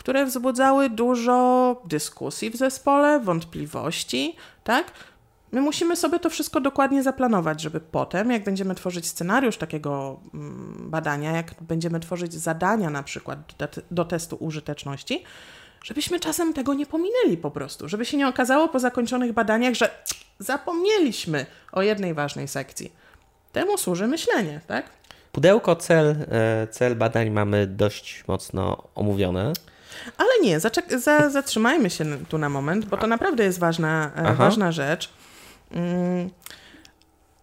które 0.00 0.26
wzbudzały 0.26 0.90
dużo 0.90 1.82
dyskusji 1.84 2.50
w 2.50 2.56
zespole, 2.56 3.20
wątpliwości, 3.20 4.36
tak? 4.64 4.92
My 5.52 5.60
musimy 5.60 5.96
sobie 5.96 6.18
to 6.18 6.30
wszystko 6.30 6.60
dokładnie 6.60 7.02
zaplanować, 7.02 7.60
żeby 7.60 7.80
potem, 7.80 8.30
jak 8.30 8.44
będziemy 8.44 8.74
tworzyć 8.74 9.06
scenariusz 9.06 9.56
takiego 9.56 10.20
mm, 10.34 10.90
badania, 10.90 11.32
jak 11.32 11.54
będziemy 11.60 12.00
tworzyć 12.00 12.34
zadania 12.34 12.90
na 12.90 13.02
przykład 13.02 13.38
do, 13.58 13.68
do 13.90 14.04
testu 14.04 14.36
użyteczności, 14.40 15.24
żebyśmy 15.84 16.20
czasem 16.20 16.52
tego 16.52 16.74
nie 16.74 16.86
pominęli 16.86 17.36
po 17.36 17.50
prostu, 17.50 17.88
żeby 17.88 18.04
się 18.04 18.16
nie 18.16 18.28
okazało 18.28 18.68
po 18.68 18.78
zakończonych 18.78 19.32
badaniach, 19.32 19.74
że 19.74 19.90
zapomnieliśmy 20.38 21.46
o 21.72 21.82
jednej 21.82 22.14
ważnej 22.14 22.48
sekcji. 22.48 22.92
Temu 23.52 23.78
służy 23.78 24.06
myślenie, 24.06 24.60
tak? 24.66 24.90
Pudełko 25.32 25.76
cel, 25.76 26.16
e, 26.30 26.66
cel 26.70 26.96
badań 26.96 27.30
mamy 27.30 27.66
dość 27.66 28.24
mocno 28.28 28.88
omówione. 28.94 29.52
Ale 30.16 30.30
nie, 30.42 30.60
za, 30.60 31.30
zatrzymajmy 31.30 31.90
się 31.90 32.04
tu 32.28 32.38
na 32.38 32.48
moment, 32.48 32.84
bo 32.84 32.96
to 32.96 33.06
naprawdę 33.06 33.44
jest 33.44 33.58
ważna, 33.58 34.10
e, 34.14 34.34
ważna 34.34 34.72
rzecz. 34.72 35.12
Mm. 35.72 36.30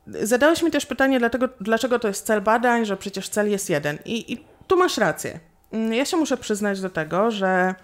Zadałeś 0.08 0.64
mi 0.64 0.72
też 0.72 0.86
pytanie, 0.86 1.20
dlatego, 1.20 1.50
dlaczego 1.62 2.00
to 2.00 2.08
jest 2.08 2.26
cel 2.26 2.42
badań, 2.42 2.86
że 2.86 2.98
przecież 2.98 3.30
cel 3.30 3.52
jest 3.52 3.70
jeden. 3.70 3.98
I, 4.06 4.34
I 4.34 4.46
tu 4.68 4.78
masz 4.78 4.98
rację. 4.98 5.40
Mm, 5.72 5.94
ja 5.94 6.06
się 6.06 6.18
muszę 6.18 6.38
przyznać 6.38 6.82
do 6.82 6.90
tego, 6.90 7.32
że 7.32 7.76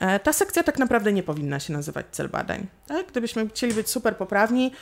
e, 0.00 0.20
ta 0.20 0.32
sekcja 0.32 0.62
tak 0.62 0.78
naprawdę 0.78 1.12
nie 1.12 1.22
powinna 1.22 1.60
się 1.60 1.72
nazywać 1.72 2.06
cel 2.10 2.28
badań. 2.28 2.66
Tak? 2.86 3.06
Gdybyśmy 3.06 3.48
chcieli 3.48 3.74
być 3.74 3.90
super 3.90 4.16
poprawni, 4.16 4.72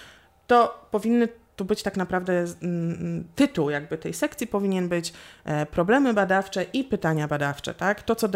to 0.47 0.87
powinny 0.91 1.29
tu 1.61 1.65
być 1.65 1.83
tak 1.83 1.97
naprawdę 1.97 2.33
mm, 2.33 2.55
mm, 2.63 3.25
tytuł 3.35 3.71
jakby 3.71 3.99
tej 3.99 4.15
sekcji 4.15 4.47
powinien 4.47 4.89
być 4.89 5.13
e, 5.45 5.67
problemy 5.67 6.15
badawcze 6.15 6.63
i 6.63 6.85
pytania 6.85 7.29
badawcze, 7.29 7.75
tak? 7.75 8.03
To, 8.03 8.17
co 8.17 8.29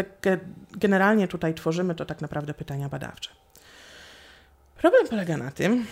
generalnie 0.71 1.29
tutaj 1.29 1.55
tworzymy, 1.55 1.95
to 1.95 2.05
tak 2.05 2.21
naprawdę 2.21 2.55
pytania 2.55 2.89
badawcze. 2.89 3.31
Problem 4.77 5.09
polega 5.09 5.37
na 5.37 5.51
tym, 5.51 5.87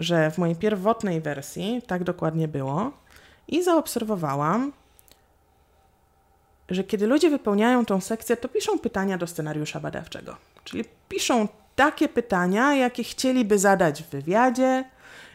że 0.00 0.30
w 0.30 0.38
mojej 0.38 0.56
pierwotnej 0.56 1.20
wersji 1.20 1.82
tak 1.86 2.04
dokładnie 2.04 2.48
było 2.48 2.92
i 3.48 3.62
zaobserwowałam, 3.62 4.72
że 6.68 6.84
kiedy 6.84 7.06
ludzie 7.06 7.30
wypełniają 7.30 7.84
tą 7.84 8.00
sekcję, 8.00 8.36
to 8.36 8.48
piszą 8.48 8.78
pytania 8.78 9.18
do 9.18 9.26
scenariusza 9.26 9.80
badawczego. 9.80 10.36
Czyli 10.64 10.84
piszą 11.08 11.48
takie 11.76 12.08
pytania, 12.08 12.74
jakie 12.74 13.04
chcieliby 13.04 13.58
zadać 13.58 14.02
w 14.02 14.08
wywiadzie, 14.08 14.84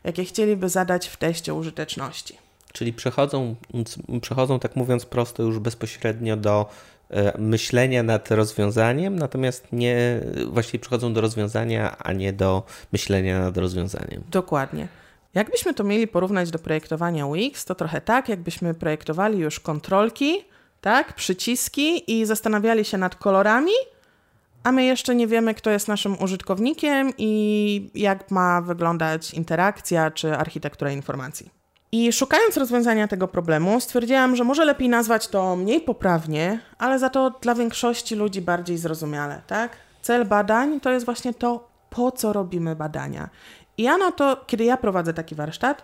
jakie 0.05 0.25
chcieliby 0.25 0.69
zadać 0.69 1.07
w 1.07 1.17
teście 1.17 1.53
użyteczności. 1.53 2.37
Czyli 2.73 2.93
przechodzą, 2.93 3.55
przechodzą, 4.21 4.59
tak 4.59 4.75
mówiąc 4.75 5.05
prosto, 5.05 5.43
już 5.43 5.59
bezpośrednio 5.59 6.37
do 6.37 6.69
e, 7.09 7.37
myślenia 7.37 8.03
nad 8.03 8.31
rozwiązaniem, 8.31 9.19
natomiast 9.19 9.67
nie 9.71 10.21
właściwie 10.47 10.79
przechodzą 10.79 11.13
do 11.13 11.21
rozwiązania, 11.21 11.97
a 11.97 12.13
nie 12.13 12.33
do 12.33 12.63
myślenia 12.91 13.39
nad 13.39 13.57
rozwiązaniem. 13.57 14.23
Dokładnie. 14.31 14.87
Jakbyśmy 15.33 15.73
to 15.73 15.83
mieli 15.83 16.07
porównać 16.07 16.51
do 16.51 16.59
projektowania 16.59 17.25
UX, 17.25 17.65
to 17.65 17.75
trochę 17.75 18.01
tak, 18.01 18.29
jakbyśmy 18.29 18.73
projektowali 18.73 19.39
już 19.39 19.59
kontrolki, 19.59 20.45
tak, 20.81 21.13
przyciski 21.13 22.19
i 22.19 22.25
zastanawiali 22.25 22.85
się 22.85 22.97
nad 22.97 23.15
kolorami, 23.15 23.71
a 24.65 24.71
my 24.71 24.83
jeszcze 24.83 25.15
nie 25.15 25.27
wiemy, 25.27 25.53
kto 25.53 25.69
jest 25.69 25.87
naszym 25.87 26.23
użytkownikiem 26.23 27.13
i 27.17 27.89
jak 27.95 28.31
ma 28.31 28.61
wyglądać 28.61 29.33
interakcja 29.33 30.11
czy 30.11 30.37
architektura 30.37 30.91
informacji. 30.91 31.49
I 31.91 32.13
szukając 32.13 32.57
rozwiązania 32.57 33.07
tego 33.07 33.27
problemu, 33.27 33.79
stwierdziłam, 33.79 34.35
że 34.35 34.43
może 34.43 34.65
lepiej 34.65 34.89
nazwać 34.89 35.27
to 35.27 35.55
mniej 35.55 35.81
poprawnie, 35.81 36.59
ale 36.77 36.99
za 36.99 37.09
to 37.09 37.29
dla 37.41 37.55
większości 37.55 38.15
ludzi 38.15 38.41
bardziej 38.41 38.77
zrozumiale, 38.77 39.41
tak? 39.47 39.71
Cel 40.01 40.25
badań 40.25 40.79
to 40.79 40.91
jest 40.91 41.05
właśnie 41.05 41.33
to, 41.33 41.67
po 41.89 42.11
co 42.11 42.33
robimy 42.33 42.75
badania. 42.75 43.29
I 43.77 43.83
ja 43.83 43.97
na 43.97 44.11
to, 44.11 44.43
kiedy 44.47 44.63
ja 44.63 44.77
prowadzę 44.77 45.13
taki 45.13 45.35
warsztat, 45.35 45.83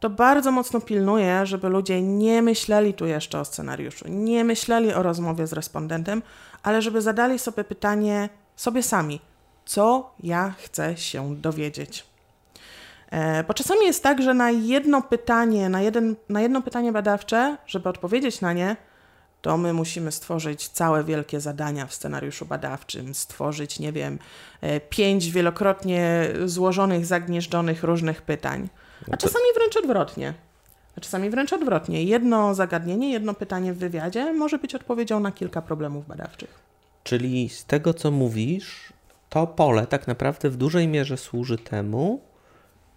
to 0.00 0.10
bardzo 0.10 0.52
mocno 0.52 0.80
pilnuję, 0.80 1.46
żeby 1.46 1.68
ludzie 1.68 2.02
nie 2.02 2.42
myśleli 2.42 2.94
tu 2.94 3.06
jeszcze 3.06 3.40
o 3.40 3.44
scenariuszu, 3.44 4.04
nie 4.08 4.44
myśleli 4.44 4.92
o 4.92 5.02
rozmowie 5.02 5.46
z 5.46 5.52
respondentem, 5.52 6.22
ale 6.62 6.82
żeby 6.82 7.02
zadali 7.02 7.38
sobie 7.38 7.64
pytanie 7.64 8.28
sobie 8.56 8.82
sami, 8.82 9.20
co 9.64 10.14
ja 10.22 10.54
chcę 10.58 10.96
się 10.96 11.36
dowiedzieć. 11.36 12.06
E, 13.10 13.44
bo 13.44 13.54
czasami 13.54 13.86
jest 13.86 14.02
tak, 14.02 14.22
że 14.22 14.34
na 14.34 14.50
jedno 14.50 15.02
pytanie, 15.02 15.68
na, 15.68 15.82
jeden, 15.82 16.16
na 16.28 16.40
jedno 16.40 16.62
pytanie 16.62 16.92
badawcze, 16.92 17.56
żeby 17.66 17.88
odpowiedzieć 17.88 18.40
na 18.40 18.52
nie, 18.52 18.76
to 19.42 19.58
my 19.58 19.72
musimy 19.72 20.12
stworzyć 20.12 20.68
całe 20.68 21.04
wielkie 21.04 21.40
zadania 21.40 21.86
w 21.86 21.94
scenariuszu 21.94 22.46
badawczym, 22.46 23.14
stworzyć, 23.14 23.78
nie 23.78 23.92
wiem, 23.92 24.18
e, 24.60 24.80
pięć 24.80 25.30
wielokrotnie 25.30 26.28
złożonych, 26.44 27.06
zagnieżdżonych 27.06 27.82
różnych 27.82 28.22
pytań. 28.22 28.68
A 29.12 29.16
czasami 29.16 29.44
wręcz 29.54 29.76
odwrotnie. 29.76 30.34
A 30.96 31.00
czasami 31.00 31.30
wręcz 31.30 31.52
odwrotnie. 31.52 32.04
Jedno 32.04 32.54
zagadnienie, 32.54 33.12
jedno 33.12 33.34
pytanie 33.34 33.72
w 33.72 33.78
wywiadzie 33.78 34.32
może 34.32 34.58
być 34.58 34.74
odpowiedzią 34.74 35.20
na 35.20 35.32
kilka 35.32 35.62
problemów 35.62 36.06
badawczych. 36.06 36.58
Czyli 37.04 37.48
z 37.48 37.64
tego, 37.64 37.94
co 37.94 38.10
mówisz, 38.10 38.92
to 39.28 39.46
pole 39.46 39.86
tak 39.86 40.06
naprawdę 40.06 40.50
w 40.50 40.56
dużej 40.56 40.88
mierze 40.88 41.16
służy 41.16 41.58
temu, 41.58 42.20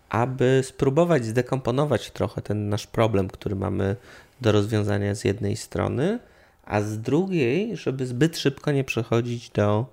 aby 0.10 0.62
spróbować 0.66 1.26
zdekomponować 1.26 2.12
trochę 2.12 2.42
ten 2.42 2.70
nasz 2.70 2.88
problem, 2.88 3.28
który 3.28 3.56
mamy 3.56 3.96
do 4.42 4.52
rozwiązania 4.52 5.16
z 5.16 5.24
jednej 5.24 5.56
strony, 5.56 6.20
a 6.66 6.82
z 6.82 7.00
drugiej, 7.00 7.78
żeby 7.78 8.08
zbyt 8.08 8.38
szybko 8.38 8.72
nie 8.72 8.84
przechodzić 8.84 9.50
do 9.50 9.86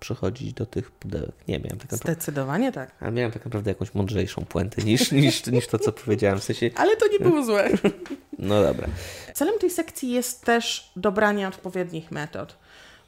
przechodzić 0.00 0.52
do 0.52 0.66
tych 0.66 0.90
pudełek. 0.90 1.32
Nie, 1.48 1.58
miałem 1.58 1.78
tak 1.78 1.92
naprawdę... 1.92 2.12
Zdecydowanie 2.12 2.72
tak. 2.72 2.90
Ale 3.00 3.12
miałem 3.12 3.32
tak 3.32 3.44
naprawdę 3.44 3.70
jakąś 3.70 3.94
mądrzejszą 3.94 4.44
puentę 4.44 4.82
niż, 4.82 5.12
niż, 5.22 5.46
niż 5.46 5.66
to, 5.66 5.78
co 5.78 5.92
powiedziałem. 5.92 6.40
W 6.40 6.44
sensie... 6.44 6.70
Ale 6.76 6.96
to 6.96 7.06
nie 7.08 7.18
było 7.18 7.44
złe. 7.44 7.70
No 8.38 8.62
dobra. 8.62 8.88
Celem 9.34 9.58
tej 9.58 9.70
sekcji 9.70 10.10
jest 10.10 10.44
też 10.44 10.92
dobranie 10.96 11.48
odpowiednich 11.48 12.10
metod, 12.10 12.56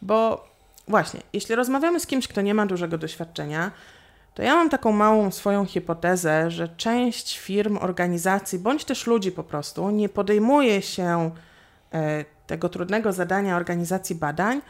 bo 0.03 0.49
właśnie, 0.89 1.21
jeśli 1.33 1.55
rozmawiamy 1.55 2.01
z 2.01 2.07
kimś, 2.07 2.29
kto 2.29 2.41
nie 2.41 2.55
ma 2.55 2.67
dużego 2.67 2.99
doświadczenia, 2.99 3.71
to 4.35 4.43
ja 4.43 4.55
mam 4.55 4.71
taką 4.71 4.93
małą 4.93 5.31
swoją 5.31 5.67
hipotezę, 5.67 6.51
że 6.51 6.69
część 6.69 7.39
firm, 7.39 7.79
organizacji, 7.81 8.59
bądź 8.59 8.85
też 8.85 9.07
ludzi 9.07 9.33
po 9.33 9.45
prostu 9.45 9.91
nie 9.91 10.09
podejmuje 10.09 10.83
się 10.83 11.31
e, 11.93 12.25
tego 12.47 12.69
trudnego 12.69 13.13
zadania 13.13 13.57
organizacji 13.57 14.17
badań, 14.17 14.61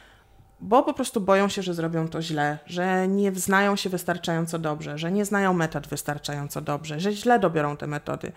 bo 0.60 0.82
po 0.82 0.94
prostu 0.94 1.20
boją 1.20 1.48
się, 1.48 1.62
że 1.62 1.74
zrobią 1.74 2.08
to 2.08 2.22
źle, 2.22 2.58
że 2.66 3.08
nie 3.08 3.32
znają 3.32 3.76
się 3.76 3.90
wystarczająco 3.90 4.58
dobrze, 4.58 4.98
że 4.98 5.12
nie 5.12 5.24
znają 5.24 5.52
metod 5.52 5.86
wystarczająco 5.86 6.60
dobrze, 6.60 7.00
że 7.00 7.12
źle 7.12 7.38
dobiorą 7.38 7.76
te 7.76 7.86
metody. 7.86 8.32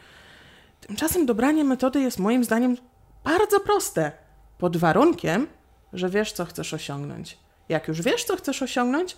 Tymczasem 0.88 1.26
dobranie 1.26 1.64
metody 1.64 2.02
jest 2.02 2.20
moim 2.20 2.44
zdaniem 2.44 2.78
bardzo 3.24 3.60
proste, 3.60 4.12
pod 4.58 4.78
warunkiem, 4.78 5.48
że 5.94 6.10
wiesz, 6.10 6.32
co 6.32 6.46
chcesz 6.46 6.74
osiągnąć. 6.74 7.38
Jak 7.70 7.88
już 7.88 8.02
wiesz, 8.02 8.24
co 8.24 8.36
chcesz 8.36 8.62
osiągnąć, 8.62 9.18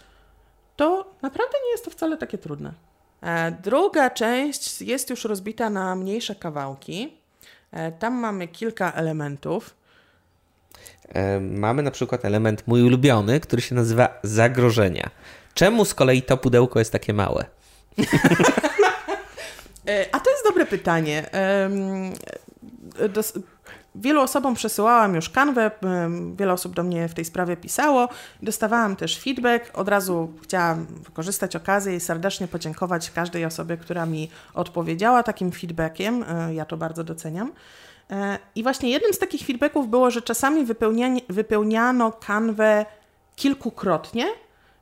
to 0.76 1.16
naprawdę 1.22 1.54
nie 1.66 1.72
jest 1.72 1.86
to 1.86 1.92
wcale 1.92 2.18
takie 2.18 2.38
trudne. 2.38 2.74
E, 3.22 3.52
druga 3.52 4.10
część 4.10 4.82
jest 4.82 5.10
już 5.10 5.26
rozbita 5.26 5.70
na 5.70 5.96
mniejsze 5.96 6.36
kawałki. 6.36 7.18
E, 7.72 7.92
tam 7.92 8.14
mamy 8.14 8.48
kilka 8.48 8.92
elementów. 8.92 9.76
Mamy 11.42 11.84
na 11.84 11.92
przykład 11.92 12.26
element 12.26 12.68
mój 12.68 12.84
ulubiony, 12.84 13.40
który 13.40 13.62
się 13.62 13.76
nazywa 13.76 14.20
zagrożenia. 14.24 15.10
Czemu 15.54 15.86
z 15.86 15.94
kolei 15.94 16.22
to 16.22 16.38
pudełko 16.38 16.80
jest 16.80 16.92
takie 16.92 17.14
małe? 17.14 17.46
E, 19.88 20.06
a 20.12 20.20
to 20.20 20.30
jest 20.30 20.44
dobre 20.44 20.66
pytanie. 20.66 21.30
Wielu 23.96 24.22
osobom 24.22 24.56
przesyłałam 24.56 25.16
już 25.16 25.30
kanwę, 25.30 25.72
wiele 26.36 26.54
osób 26.54 26.74
do 26.74 26.84
mnie 26.84 27.08
w 27.08 27.14
tej 27.14 27.26
sprawie 27.26 27.58
pisało. 27.58 28.10
Dostawałam 28.42 28.96
też 28.96 29.20
feedback. 29.20 29.72
Od 29.74 29.90
razu 29.90 30.34
chciałam 30.44 30.86
wykorzystać 30.86 31.56
okazję 31.56 31.96
i 31.96 32.00
serdecznie 32.00 32.48
podziękować 32.48 33.12
każdej 33.12 33.46
osobie, 33.46 33.78
która 33.78 34.06
mi 34.06 34.30
odpowiedziała 34.54 35.24
takim 35.24 35.52
feedbackiem. 35.52 36.26
E, 36.28 36.54
ja 36.54 36.66
to 36.66 36.78
bardzo 36.78 37.04
doceniam. 37.04 37.52
I 38.56 38.64
właśnie 38.64 38.90
jednym 38.90 39.14
z 39.14 39.20
takich 39.20 39.48
feedbacków 39.48 39.90
było, 39.90 40.12
że 40.12 40.22
czasami 40.22 40.66
wypełniano 41.30 42.12
kanwę 42.12 42.86
kilkukrotnie, 43.36 44.26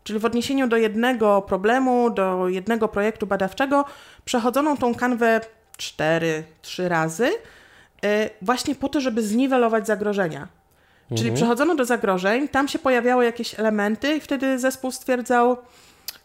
czyli 0.04 0.20
w 0.20 0.26
odniesieniu 0.26 0.68
do 0.68 0.78
jednego 0.78 1.42
problemu, 1.42 2.10
do 2.10 2.48
jednego 2.48 2.88
projektu 2.88 3.28
badawczego, 3.28 3.86
przechodzono 4.26 4.78
tą 4.78 4.96
kanwę 4.96 5.42
cztery, 5.78 6.44
trzy 6.62 6.90
razy, 6.90 7.32
e, 8.04 8.30
właśnie 8.42 8.76
po 8.76 8.90
to, 8.90 9.02
żeby 9.02 9.22
zniwelować 9.24 9.88
zagrożenia. 9.88 10.48
Czyli 11.10 11.30
mhm. 11.30 11.36
przechodzono 11.36 11.76
do 11.76 11.86
zagrożeń, 11.86 12.48
tam 12.48 12.68
się 12.68 12.80
pojawiały 12.80 13.26
jakieś 13.26 13.60
elementy, 13.60 14.16
i 14.16 14.20
wtedy 14.20 14.60
zespół 14.60 14.92
stwierdzał, 14.92 15.58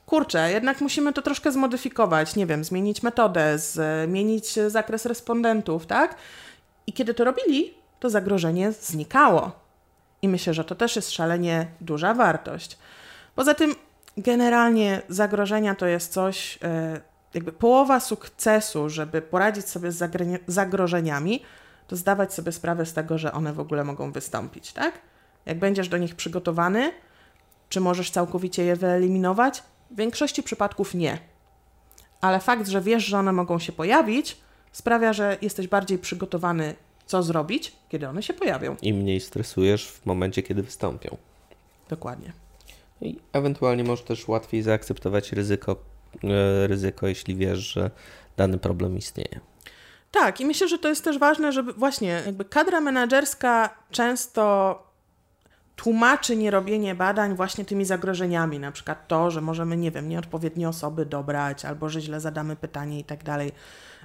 kurczę, 0.07 0.53
jednak 0.53 0.81
musimy 0.81 1.13
to 1.13 1.23
troszkę 1.23 1.53
zmodyfikować, 1.53 2.37
nie 2.37 2.47
wiem, 2.47 2.65
zmienić 2.65 3.03
metodę, 3.03 3.59
zmienić 3.59 4.53
zakres 4.53 5.07
respondentów, 5.07 5.87
tak? 5.87 6.17
I 6.89 6.93
kiedy 6.93 7.15
to 7.15 7.25
robili, 7.25 7.75
to 8.01 8.11
zagrożenie 8.11 8.73
znikało. 8.73 9.53
I 10.23 10.29
myślę, 10.29 10.55
że 10.55 10.65
to 10.65 10.75
też 10.75 10.97
jest 10.97 11.11
szalenie 11.11 11.67
duża 11.81 12.15
wartość. 12.15 12.79
Poza 13.35 13.55
tym, 13.55 13.75
generalnie 14.17 15.03
zagrożenia 15.09 15.75
to 15.75 15.87
jest 15.87 16.13
coś, 16.13 16.59
e, 16.63 17.01
jakby 17.35 17.53
połowa 17.53 18.01
sukcesu, 18.01 18.89
żeby 18.89 19.23
poradzić 19.23 19.69
sobie 19.69 19.93
z 19.93 20.13
zagrożeniami, 20.47 21.43
to 21.87 21.97
zdawać 21.97 22.35
sobie 22.35 22.53
sprawę 22.53 22.87
z 22.87 22.93
tego, 22.93 23.19
że 23.19 23.33
one 23.33 23.53
w 23.53 23.61
ogóle 23.61 23.85
mogą 23.85 24.13
wystąpić, 24.13 24.73
tak? 24.73 24.99
Jak 25.47 25.59
będziesz 25.59 25.89
do 25.89 25.99
nich 25.99 26.15
przygotowany, 26.15 26.93
czy 27.69 27.81
możesz 27.81 28.11
całkowicie 28.11 28.65
je 28.65 28.77
wyeliminować? 28.77 29.63
W 29.91 29.97
większości 29.97 30.43
przypadków 30.43 30.95
nie. 30.95 31.19
Ale 32.21 32.41
fakt, 32.41 32.69
że 32.69 32.81
wiesz, 32.81 33.05
że 33.05 33.19
one 33.19 33.33
mogą 33.33 33.59
się 33.59 33.73
pojawić, 33.73 34.48
sprawia, 34.79 35.13
że 35.13 35.37
jesteś 35.43 35.69
bardziej 35.69 35.99
przygotowany, 35.99 36.75
co 37.07 37.23
zrobić, 37.23 37.73
kiedy 37.89 38.09
one 38.09 38.23
się 38.23 38.35
pojawią. 38.35 38.77
I 38.83 38.93
mniej 38.93 39.21
stresujesz 39.21 39.89
w 39.89 40.07
momencie, 40.07 40.43
kiedy 40.43 40.63
wystąpią. 40.63 41.17
Dokładnie. 41.89 42.33
I 43.01 43.19
ewentualnie 43.33 43.85
możesz 43.85 44.05
też 44.05 44.29
łatwiej 44.29 44.63
zaakceptować 44.63 45.33
ryzyko, 45.33 45.77
e, 46.25 46.67
ryzyko, 46.67 47.07
jeśli 47.07 47.37
wiesz, 47.37 47.59
że 47.59 47.91
dany 48.37 48.59
problem 48.59 48.99
istnieje. 48.99 49.41
Tak, 50.11 50.41
i 50.41 50.47
myślę, 50.47 50.69
że 50.69 50.79
to 50.79 50.89
jest 50.89 51.05
też 51.05 51.19
ważne, 51.19 51.53
żeby 51.53 51.73
właśnie 51.73 52.23
jakby 52.27 52.45
kadra 52.45 52.81
menedżerska 52.81 53.71
często 53.91 54.83
tłumaczy 55.79 56.37
nierobienie 56.37 56.95
badań 56.95 57.37
właśnie 57.37 57.65
tymi 57.65 57.85
zagrożeniami, 57.85 58.59
na 58.59 58.73
przykład 58.73 59.09
to, 59.09 59.31
że 59.31 59.41
możemy, 59.41 59.77
nie 59.77 59.91
wiem, 59.91 60.09
nieodpowiednie 60.09 60.69
osoby 60.69 61.07
dobrać, 61.07 61.65
albo 61.65 61.89
że 61.89 62.01
źle 62.01 62.21
zadamy 62.21 62.57
pytanie 62.57 63.01
i 63.01 63.05
tak 63.05 63.25
dalej. 63.25 63.53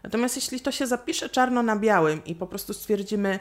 Natomiast 0.04 0.36
jeśli 0.36 0.60
to 0.60 0.72
się 0.72 0.88
zapisze 0.88 1.30
czarno 1.30 1.64
na 1.64 1.76
białym 1.76 2.26
i 2.26 2.36
po 2.36 2.48
prostu 2.48 2.74
stwierdzimy, 2.74 3.40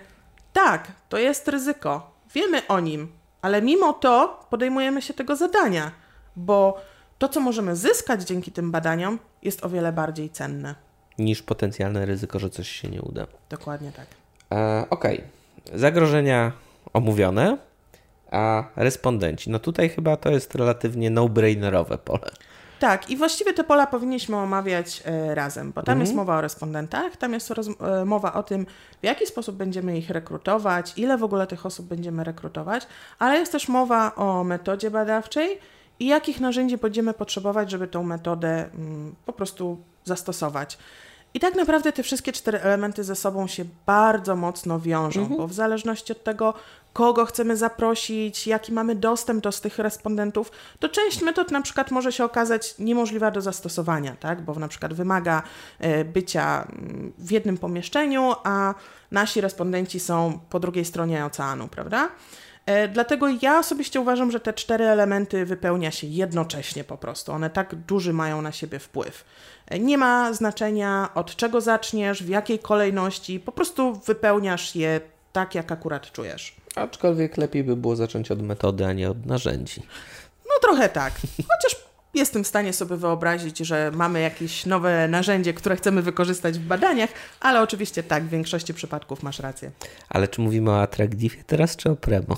tak, 0.53 0.93
to 1.09 1.19
jest 1.19 1.49
ryzyko, 1.49 2.13
wiemy 2.35 2.67
o 2.67 2.81
nim, 2.81 3.09
ale 3.43 3.63
mimo 3.63 3.93
to 3.93 4.41
podejmujemy 4.51 5.03
się 5.03 5.15
tego 5.15 5.37
zadania, 5.37 5.91
bo 6.37 6.81
to, 7.19 7.29
co 7.29 7.41
możemy 7.41 7.77
zyskać 7.77 8.23
dzięki 8.23 8.53
tym 8.53 8.71
badaniom, 8.71 9.19
jest 9.43 9.65
o 9.65 9.69
wiele 9.69 9.93
bardziej 9.93 10.31
cenne. 10.31 10.75
Niż 11.19 11.43
potencjalne 11.43 12.07
ryzyko, 12.07 12.39
że 12.39 12.51
coś 12.51 12.69
się 12.69 12.89
nie 12.89 13.03
uda. 13.03 13.27
Dokładnie 13.51 13.93
tak. 13.93 14.07
E, 14.53 14.87
Okej. 14.91 15.19
Okay. 15.19 15.79
Zagrożenia 15.79 16.53
omówione, 16.93 17.59
a 18.33 18.65
respondenci. 18.77 19.51
No 19.51 19.59
tutaj 19.59 19.89
chyba 19.89 20.17
to 20.17 20.31
jest 20.31 20.55
relatywnie 20.55 21.11
no-brainerowe 21.11 21.99
pole. 21.99 22.31
Tak, 22.83 23.11
i 23.11 23.17
właściwie 23.17 23.53
te 23.53 23.65
pola 23.65 23.87
powinniśmy 23.87 24.37
omawiać 24.37 25.03
e, 25.05 25.35
razem, 25.35 25.73
bo 25.73 25.83
tam 25.83 25.93
mhm. 25.93 26.01
jest 26.01 26.15
mowa 26.15 26.37
o 26.37 26.41
respondentach, 26.41 27.17
tam 27.17 27.33
jest 27.33 27.51
roz, 27.51 27.69
e, 27.69 28.05
mowa 28.05 28.33
o 28.33 28.43
tym, 28.43 28.67
w 29.03 29.05
jaki 29.05 29.27
sposób 29.27 29.57
będziemy 29.57 29.99
ich 29.99 30.11
rekrutować, 30.11 30.93
ile 30.97 31.19
w 31.19 31.25
ogóle 31.25 31.47
tych 31.47 31.67
osób 31.67 31.87
będziemy 31.87 32.25
rekrutować, 32.25 32.87
ale 33.19 33.39
jest 33.39 33.53
też 33.53 33.69
mowa 33.69 34.15
o 34.15 34.45
metodzie 34.45 34.91
badawczej 34.91 35.59
i 36.01 36.07
jakich 36.07 36.41
narzędzi 36.41 36.79
będziemy 36.79 37.15
potrzebować, 37.15 37.71
żeby 37.71 37.89
tą 37.89 38.03
metodę 38.03 38.71
mm, 38.75 39.15
po 39.27 39.33
prostu 39.33 39.79
zastosować. 40.05 40.79
I 41.35 41.41
tak 41.41 41.55
naprawdę 41.55 41.93
te 41.93 42.03
wszystkie 42.03 42.33
cztery 42.33 42.61
elementy 42.61 43.05
ze 43.05 43.17
sobą 43.17 43.47
się 43.47 43.65
bardzo 43.87 44.37
mocno 44.37 44.81
wiążą, 44.81 45.21
mhm. 45.21 45.39
bo 45.39 45.49
w 45.49 45.53
zależności 45.53 46.13
od 46.13 46.25
tego, 46.25 46.55
kogo 46.93 47.27
chcemy 47.27 47.57
zaprosić, 47.57 48.47
jaki 48.47 48.73
mamy 48.73 48.95
dostęp 48.95 49.43
do 49.43 49.53
tych 49.53 49.79
respondentów, 49.79 50.53
to 50.79 50.89
część 50.89 51.23
metod 51.23 51.51
na 51.51 51.63
przykład 51.63 51.91
może 51.91 52.13
się 52.13 52.25
okazać 52.25 52.79
niemożliwa 52.79 53.31
do 53.31 53.41
zastosowania, 53.41 54.17
tak? 54.21 54.43
bo 54.43 54.55
na 54.55 54.69
przykład 54.69 54.95
wymaga 54.95 55.43
e, 55.79 56.05
bycia 56.05 56.63
mm, 56.63 57.13
w 57.19 57.31
jednym 57.31 57.59
pomieszczeniu, 57.59 58.35
a 58.45 58.75
nasi 59.11 59.41
respondenci 59.41 60.01
są 60.01 60.41
po 60.51 60.61
drugiej 60.61 60.85
stronie 60.85 61.25
oceanu, 61.25 61.69
prawda? 61.69 62.09
E, 62.67 62.89
dlatego 62.89 63.27
ja 63.43 63.59
osobiście 63.59 64.01
uważam, 64.01 64.31
że 64.31 64.41
te 64.41 64.53
cztery 64.53 64.85
elementy 64.85 65.47
wypełnia 65.47 65.91
się 65.91 66.07
jednocześnie 66.07 66.85
po 66.85 66.97
prostu. 66.97 67.33
One 67.33 67.51
tak 67.51 67.75
duży 67.75 68.13
mają 68.13 68.43
na 68.43 68.53
siebie 68.53 68.79
wpływ. 68.79 69.25
E, 69.69 69.79
nie 69.79 69.99
ma 69.99 70.33
znaczenia 70.33 71.09
od 71.15 71.37
czego 71.37 71.61
zaczniesz, 71.61 72.23
w 72.23 72.29
jakiej 72.29 72.59
kolejności, 72.59 73.41
po 73.41 73.53
prostu 73.53 73.95
wypełniasz 73.95 74.77
je 74.77 75.01
tak, 75.33 75.55
jak 75.55 75.73
akurat 75.73 76.13
czujesz. 76.13 76.57
Aczkolwiek 76.75 77.37
lepiej 77.37 77.65
by 77.65 77.77
było 77.77 77.97
zacząć 77.97 78.31
od 78.31 78.43
metody, 78.43 78.87
a 78.87 78.93
nie 78.93 79.11
od 79.11 79.27
narzędzi. 79.27 79.83
No 80.45 80.53
trochę 80.63 80.89
tak. 80.89 81.13
Chociaż 81.37 81.92
jestem 82.15 82.45
w 82.45 82.47
stanie 82.47 82.73
sobie 82.73 82.97
wyobrazić, 82.97 83.59
że 83.59 83.91
mamy 83.95 84.21
jakieś 84.21 84.67
nowe 84.67 85.09
narzędzie, 85.09 85.55
które 85.55 85.77
chcemy 85.77 86.03
wykorzystać 86.03 86.59
w 86.59 86.67
badaniach, 86.67 87.11
ale 87.41 87.63
oczywiście 87.63 88.03
tak, 88.03 88.25
w 88.25 88.29
większości 88.29 88.75
przypadków 88.75 89.23
masz 89.23 89.39
rację. 89.39 89.71
Ale 90.09 90.29
czy 90.29 90.41
mówimy 90.41 90.71
o 90.71 90.83
Attractive 90.83 91.45
teraz, 91.47 91.77
czy 91.77 91.91
o 91.91 91.97
Premo? 91.97 92.37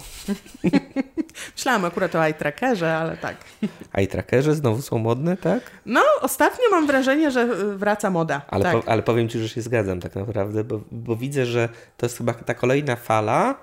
Myślałam 1.56 1.84
akurat 1.84 2.14
o 2.14 2.28
iTrackerze, 2.28 2.96
ale 2.96 3.16
tak. 3.16 3.37
iTrackerze 4.02 4.54
znowu 4.54 4.82
są 4.82 4.98
modne, 4.98 5.37
tak? 5.37 5.70
No, 5.87 6.00
ostatnio 6.20 6.64
mam 6.70 6.87
wrażenie, 6.87 7.30
że 7.30 7.46
wraca 7.76 8.10
moda. 8.10 8.42
Ale, 8.48 8.64
tak. 8.64 8.82
po, 8.82 8.88
ale 8.88 9.02
powiem 9.02 9.28
Ci, 9.28 9.38
że 9.38 9.48
się 9.48 9.62
zgadzam 9.62 10.00
tak 10.00 10.16
naprawdę, 10.16 10.64
bo, 10.64 10.80
bo 10.92 11.16
widzę, 11.16 11.46
że 11.46 11.68
to 11.96 12.06
jest 12.06 12.18
chyba 12.18 12.34
ta 12.34 12.54
kolejna 12.54 12.96
fala, 12.96 13.54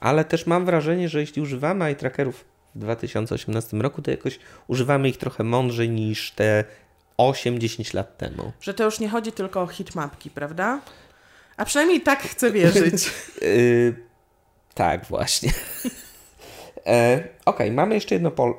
ale 0.00 0.24
też 0.24 0.46
mam 0.46 0.64
wrażenie, 0.64 1.08
że 1.08 1.20
jeśli 1.20 1.42
używamy 1.42 1.92
iTrackerów 1.92 2.51
w 2.74 2.78
2018 2.78 3.76
roku, 3.76 4.02
to 4.02 4.10
jakoś 4.10 4.38
używamy 4.66 5.08
ich 5.08 5.16
trochę 5.16 5.44
mądrzej 5.44 5.90
niż 5.90 6.30
te 6.30 6.64
8-10 7.18 7.94
lat 7.94 8.18
temu. 8.18 8.52
Że 8.60 8.74
to 8.74 8.84
już 8.84 9.00
nie 9.00 9.08
chodzi 9.08 9.32
tylko 9.32 9.62
o 9.62 9.66
hitmapki, 9.66 10.30
prawda? 10.30 10.80
A 11.56 11.64
przynajmniej 11.64 12.00
tak 12.00 12.22
chcę 12.22 12.50
wierzyć. 12.50 13.10
yy, 13.42 13.96
tak, 14.74 15.04
właśnie. 15.04 15.52
e, 16.86 17.14
Okej, 17.16 17.30
okay, 17.44 17.72
mamy 17.72 17.94
jeszcze 17.94 18.14
jedno 18.14 18.30
pole. 18.30 18.54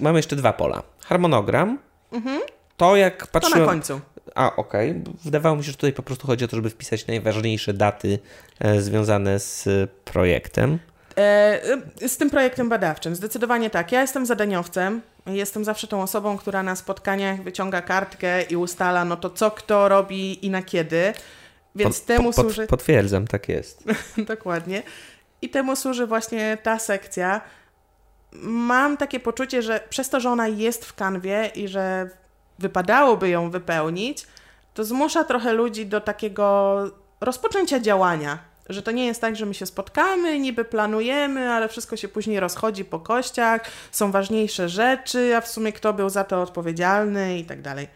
Mamy 0.00 0.18
jeszcze 0.18 0.36
dwa 0.36 0.52
pola. 0.52 0.82
Harmonogram. 1.04 1.78
Mhm. 2.12 2.40
To 2.76 2.96
jak 2.96 3.26
patrzyłem... 3.26 3.58
To 3.58 3.66
na 3.66 3.72
końcu. 3.72 4.00
A, 4.34 4.56
okej. 4.56 4.90
Okay. 4.90 5.02
Wydawało 5.24 5.56
mi 5.56 5.64
się, 5.64 5.70
że 5.70 5.76
tutaj 5.76 5.92
po 5.92 6.02
prostu 6.02 6.26
chodzi 6.26 6.44
o 6.44 6.48
to, 6.48 6.56
żeby 6.56 6.70
wpisać 6.70 7.06
najważniejsze 7.06 7.72
daty 7.74 8.18
e, 8.60 8.80
związane 8.80 9.38
z 9.38 9.68
projektem. 10.04 10.78
E, 11.16 12.08
z 12.08 12.16
tym 12.16 12.30
projektem 12.30 12.68
badawczym, 12.68 13.16
zdecydowanie 13.16 13.70
tak. 13.70 13.92
Ja 13.92 14.00
jestem 14.00 14.26
zadaniowcem, 14.26 15.00
jestem 15.26 15.64
zawsze 15.64 15.86
tą 15.86 16.02
osobą, 16.02 16.38
która 16.38 16.62
na 16.62 16.76
spotkaniach 16.76 17.42
wyciąga 17.42 17.82
kartkę 17.82 18.42
i 18.42 18.56
ustala, 18.56 19.04
no 19.04 19.16
to 19.16 19.30
co 19.30 19.50
kto 19.50 19.88
robi 19.88 20.46
i 20.46 20.50
na 20.50 20.62
kiedy. 20.62 21.12
Więc 21.74 22.00
pod, 22.00 22.06
temu 22.06 22.32
pod, 22.32 22.34
służy. 22.34 22.66
Potwierdzam, 22.66 23.26
tak 23.26 23.48
jest. 23.48 23.84
Dokładnie. 24.34 24.82
I 25.42 25.50
temu 25.50 25.76
służy 25.76 26.06
właśnie 26.06 26.58
ta 26.62 26.78
sekcja. 26.78 27.40
Mam 28.42 28.96
takie 28.96 29.20
poczucie, 29.20 29.62
że 29.62 29.80
przez 29.88 30.08
to, 30.08 30.20
że 30.20 30.30
ona 30.30 30.48
jest 30.48 30.84
w 30.84 30.94
kanwie 30.94 31.50
i 31.54 31.68
że 31.68 32.10
wypadałoby 32.58 33.28
ją 33.28 33.50
wypełnić, 33.50 34.26
to 34.74 34.84
zmusza 34.84 35.24
trochę 35.24 35.52
ludzi 35.52 35.86
do 35.86 36.00
takiego 36.00 36.84
rozpoczęcia 37.20 37.80
działania 37.80 38.51
że 38.68 38.82
to 38.82 38.90
nie 38.90 39.06
jest 39.06 39.20
tak, 39.20 39.36
że 39.36 39.46
my 39.46 39.54
się 39.54 39.66
spotkamy, 39.66 40.40
niby 40.40 40.64
planujemy, 40.64 41.50
ale 41.50 41.68
wszystko 41.68 41.96
się 41.96 42.08
później 42.08 42.40
rozchodzi 42.40 42.84
po 42.84 43.00
kościach, 43.00 43.64
są 43.90 44.12
ważniejsze 44.12 44.68
rzeczy, 44.68 45.36
a 45.36 45.40
w 45.40 45.48
sumie 45.48 45.72
kto 45.72 45.92
był 45.92 46.08
za 46.08 46.24
to 46.24 46.42
odpowiedzialny 46.42 47.38
i 47.38 47.44
tak 47.44 47.62
dalej. 47.62 47.88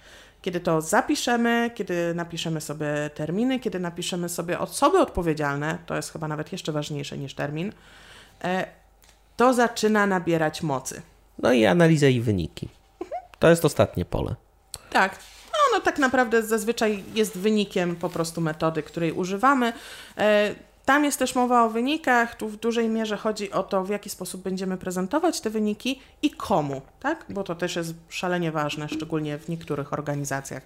Kiedy 0.43 0.61
to 0.61 0.81
zapiszemy, 0.81 1.71
kiedy 1.75 2.15
napiszemy 2.15 2.61
sobie 2.61 3.11
terminy, 3.15 3.61
kiedy 3.61 3.81
napiszemy 3.81 4.29
sobie 4.29 4.59
osoby 4.59 4.99
odpowiedzialne, 4.99 5.79
to 5.87 5.97
jest 5.97 6.13
chyba 6.13 6.29
nawet 6.29 6.53
jeszcze 6.53 6.73
ważniejsze 6.73 7.19
niż 7.19 7.35
termin, 7.35 7.73
e, 8.45 8.67
to 9.37 9.55
zaczyna 9.55 10.07
nabierać 10.07 10.63
mocy. 10.63 11.03
No 11.39 11.53
i 11.53 11.67
analiza 11.67 12.07
i 12.07 12.21
wyniki. 12.21 12.69
To 13.39 13.49
jest 13.49 13.65
ostatnie 13.65 14.05
pole. 14.05 14.35
Tak, 14.91 15.19
no 15.77 15.81
tak 15.81 15.99
naprawdę 15.99 16.43
zazwyczaj 16.43 17.05
jest 17.15 17.39
wynikiem 17.39 17.97
po 17.97 18.09
prostu 18.09 18.41
metody, 18.41 18.83
której 18.83 19.13
używamy. 19.13 19.73
E, 20.19 20.55
tam 20.85 21.05
jest 21.05 21.19
też 21.19 21.35
mowa 21.35 21.65
o 21.65 21.71
wynikach, 21.71 22.37
tu 22.37 22.49
w 22.49 22.57
dużej 22.57 22.89
mierze 22.89 23.17
chodzi 23.17 23.53
o 23.53 23.63
to, 23.63 23.85
w 23.85 23.89
jaki 23.89 24.11
sposób 24.11 24.43
będziemy 24.43 24.77
prezentować 24.77 25.41
te 25.41 25.51
wyniki 25.51 26.01
i 26.23 26.31
komu, 26.31 26.83
tak? 27.01 27.25
Bo 27.29 27.45
to 27.45 27.55
też 27.55 27.77
jest 27.77 27.95
szalenie 28.09 28.53
ważne, 28.53 28.89
szczególnie 28.89 29.39
w 29.39 29.49
niektórych 29.49 29.93
organizacjach. 29.93 30.63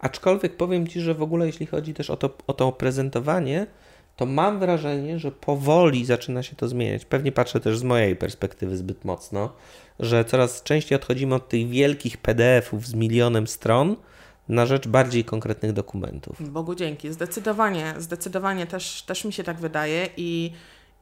Aczkolwiek 0.00 0.56
powiem 0.56 0.88
Ci, 0.88 1.00
że 1.00 1.14
w 1.14 1.22
ogóle 1.22 1.46
jeśli 1.46 1.66
chodzi 1.66 1.94
też 1.94 2.10
o 2.10 2.16
to, 2.16 2.30
o 2.46 2.52
to 2.52 2.72
prezentowanie, 2.72 3.66
to 4.16 4.26
mam 4.26 4.58
wrażenie, 4.58 5.18
że 5.18 5.32
powoli 5.32 6.04
zaczyna 6.04 6.42
się 6.42 6.56
to 6.56 6.68
zmieniać. 6.68 7.04
Pewnie 7.04 7.32
patrzę 7.32 7.60
też 7.60 7.78
z 7.78 7.82
mojej 7.82 8.16
perspektywy 8.16 8.76
zbyt 8.76 9.04
mocno, 9.04 9.52
że 9.98 10.24
coraz 10.24 10.62
częściej 10.62 10.96
odchodzimy 10.96 11.34
od 11.34 11.48
tych 11.48 11.68
wielkich 11.68 12.16
PDF-ów 12.16 12.86
z 12.86 12.94
milionem 12.94 13.46
stron 13.46 13.96
na 14.48 14.66
rzecz 14.66 14.88
bardziej 14.88 15.24
konkretnych 15.24 15.72
dokumentów. 15.72 16.52
Bogu 16.52 16.74
dzięki, 16.74 17.12
zdecydowanie, 17.12 17.94
zdecydowanie 17.98 18.66
też, 18.66 19.02
też 19.02 19.24
mi 19.24 19.32
się 19.32 19.44
tak 19.44 19.56
wydaje 19.56 20.08
i, 20.16 20.52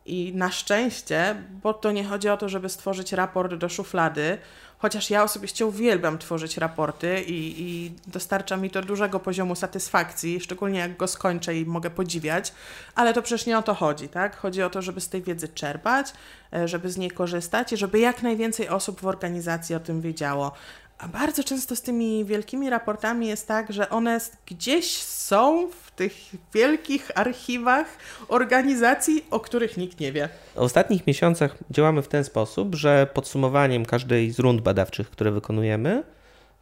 I 0.07 0.33
na 0.35 0.51
szczęście, 0.51 1.43
bo 1.63 1.75
to 1.75 1.93
nie 1.93 2.05
chodzi 2.05 2.29
o 2.29 2.37
to, 2.37 2.49
żeby 2.49 2.69
stworzyć 2.69 3.13
raport 3.13 3.55
do 3.55 3.69
szuflady, 3.69 4.39
chociaż 4.79 5.11
ja 5.11 5.23
osobiście 5.23 5.67
uwielbiam 5.67 6.19
tworzyć 6.19 6.57
raporty 6.57 7.23
i, 7.23 7.63
i 7.63 7.93
dostarcza 8.07 8.57
mi 8.57 8.71
to 8.71 8.83
dużego 8.83 9.21
poziomu 9.21 9.55
satysfakcji, 9.55 10.41
szczególnie 10.41 10.79
jak 10.79 10.97
go 10.97 11.07
skończę 11.07 11.57
i 11.57 11.67
mogę 11.67 11.91
podziwiać, 11.91 12.53
ale 12.95 13.15
to 13.15 13.23
przecież 13.23 13.47
nie 13.47 13.59
o 13.59 13.63
to 13.63 13.75
chodzi, 13.75 14.09
tak? 14.09 14.37
Chodzi 14.37 14.63
o 14.63 14.71
to, 14.71 14.83
żeby 14.83 15.01
z 15.01 15.09
tej 15.09 15.23
wiedzy 15.23 15.49
czerpać, 15.49 16.13
e, 16.53 16.69
żeby 16.69 16.91
z 16.91 16.97
niej 16.97 17.11
korzystać 17.11 17.73
i 17.73 17.77
żeby 17.77 17.99
jak 17.99 18.23
najwięcej 18.23 18.69
osób 18.69 19.01
w 19.01 19.07
organizacji 19.07 19.75
o 19.75 19.81
tym 19.81 20.01
wiedziało. 20.01 20.53
A 20.99 21.09
bardzo 21.09 21.45
często 21.45 21.77
z 21.77 21.83
tymi 21.83 22.25
wielkimi 22.25 22.71
raportami 22.71 23.27
jest 23.27 23.49
tak, 23.49 23.73
że 23.73 23.89
one 23.89 24.21
gdzieś 24.47 25.03
są 25.03 25.69
w 25.85 25.91
tych 25.91 26.13
wielkich 26.55 27.11
archiwach 27.15 27.87
organizacji, 28.29 29.25
o 29.31 29.41
których 29.41 29.77
nikt 29.77 30.01
nie 30.01 30.13
wie. 30.13 30.29
W 30.55 30.59
ostatnich 30.59 31.07
miesiącach 31.07 31.57
działamy 31.71 32.03
w 32.03 32.09
ten 32.09 32.25
sposób, 32.25 32.75
że 32.75 33.09
podsumowaniem 33.15 33.85
każdej 33.85 34.31
z 34.31 34.39
rund 34.39 34.61
badawczych, 34.61 35.11
które 35.11 35.31
wykonujemy, 35.31 36.03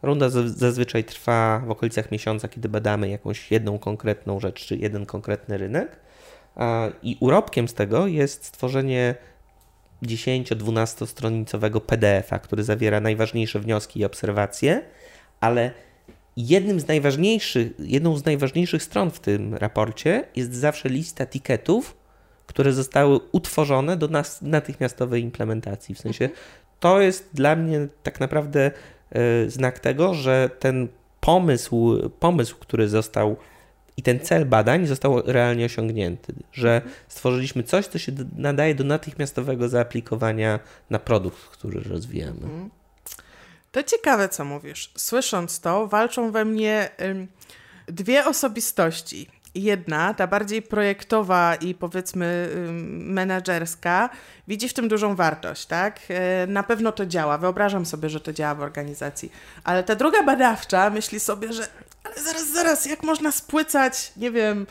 runda 0.03 0.29
zazwyczaj 0.47 1.05
trwa 1.05 1.63
w 1.67 1.71
okolicach 1.71 2.11
miesiąca, 2.11 2.49
kiedy 2.49 2.69
badamy 2.69 3.09
jakąś 3.09 3.51
jedną 3.51 3.79
konkretną 3.79 4.41
rzecz 4.41 4.67
czy 4.67 4.77
jeden 4.77 5.07
konkretny 5.07 5.59
rynek. 5.59 5.97
I 7.03 7.17
urobkiem 7.21 7.69
z 7.69 7.75
tego 7.75 8.07
jest 8.07 8.45
stworzenie 8.45 9.15
10-12 10.03 11.07
stronicowego 11.07 11.81
PDF-a, 11.81 12.39
który 12.39 12.65
zawiera 12.65 13.01
najważniejsze 13.01 13.61
wnioski 13.61 14.01
i 14.01 14.05
obserwacje, 14.05 14.83
ale 15.41 15.71
jednym 16.37 16.81
z 16.81 16.89
najważniejszych, 16.89 17.73
jedną 17.79 18.17
z 18.17 18.25
najważniejszych 18.25 18.83
stron 18.83 19.11
w 19.11 19.21
tym 19.21 19.55
raporcie 19.55 20.25
jest 20.37 20.55
zawsze 20.55 20.89
lista 20.89 21.27
tiketów, 21.27 21.97
które 22.47 22.73
zostały 22.73 23.21
utworzone 23.33 23.97
do 23.97 24.09
nas, 24.09 24.43
natychmiastowej 24.43 25.23
implementacji. 25.23 25.95
W 25.95 25.99
sensie 25.99 26.29
to 26.81 27.01
jest 27.01 27.29
dla 27.35 27.57
mnie 27.57 27.89
tak 28.03 28.21
naprawdę 28.21 28.71
y, 29.47 29.51
znak 29.51 29.79
tego, 29.79 30.15
że 30.15 30.51
ten 30.59 30.89
pomysł, 31.21 31.99
pomysł, 32.21 32.57
który 32.61 32.89
został 32.89 33.37
i 33.97 34.03
ten 34.03 34.21
cel 34.21 34.47
badań 34.47 34.87
został 34.87 35.23
realnie 35.23 35.65
osiągnięty, 35.65 36.35
że 36.53 36.83
stworzyliśmy 37.09 37.63
coś, 37.63 37.87
co 37.87 37.99
się 37.99 38.13
nadaje 38.37 38.75
do 38.75 38.85
natychmiastowego 38.85 39.69
zaaplikowania 39.69 40.61
na 40.91 40.99
produkt, 40.99 41.39
który 41.39 41.81
rozwijamy. 41.81 42.43
Mhm. 42.43 42.71
To 43.73 43.83
ciekawe, 43.83 44.29
co 44.29 44.45
mówisz. 44.45 44.93
Słysząc 44.97 45.61
to, 45.61 45.87
walczą 45.87 46.31
we 46.31 46.45
mnie 46.45 46.91
dwie 47.87 48.25
osobistości. 48.25 49.29
Jedna, 49.55 50.15
ta 50.15 50.27
bardziej 50.27 50.63
projektowa 50.63 51.55
i 51.55 51.75
powiedzmy 51.75 52.49
menedżerska, 52.89 54.11
widzi 54.49 54.69
w 54.69 54.75
tym 54.75 54.89
dużą 54.89 55.15
wartość, 55.15 55.67
tak? 55.67 56.01
Yy, 56.09 56.17
na 56.49 56.63
pewno 56.63 56.93
to 56.93 57.07
działa. 57.07 57.39
Wyobrażam 57.39 57.87
sobie, 57.87 58.09
że 58.09 58.21
to 58.21 58.33
działa 58.33 58.55
w 58.55 58.61
organizacji. 58.61 59.33
Ale 59.65 59.83
ta 59.85 59.95
druga 59.95 60.23
badawcza 60.23 60.91
myśli 60.91 61.21
sobie, 61.21 61.53
że 61.53 61.69
ale 62.07 62.23
zaraz, 62.23 62.47
zaraz, 62.49 62.87
jak 62.87 63.03
można 63.03 63.33
spłycać, 63.33 64.13
nie 64.17 64.31
wiem, 64.31 64.67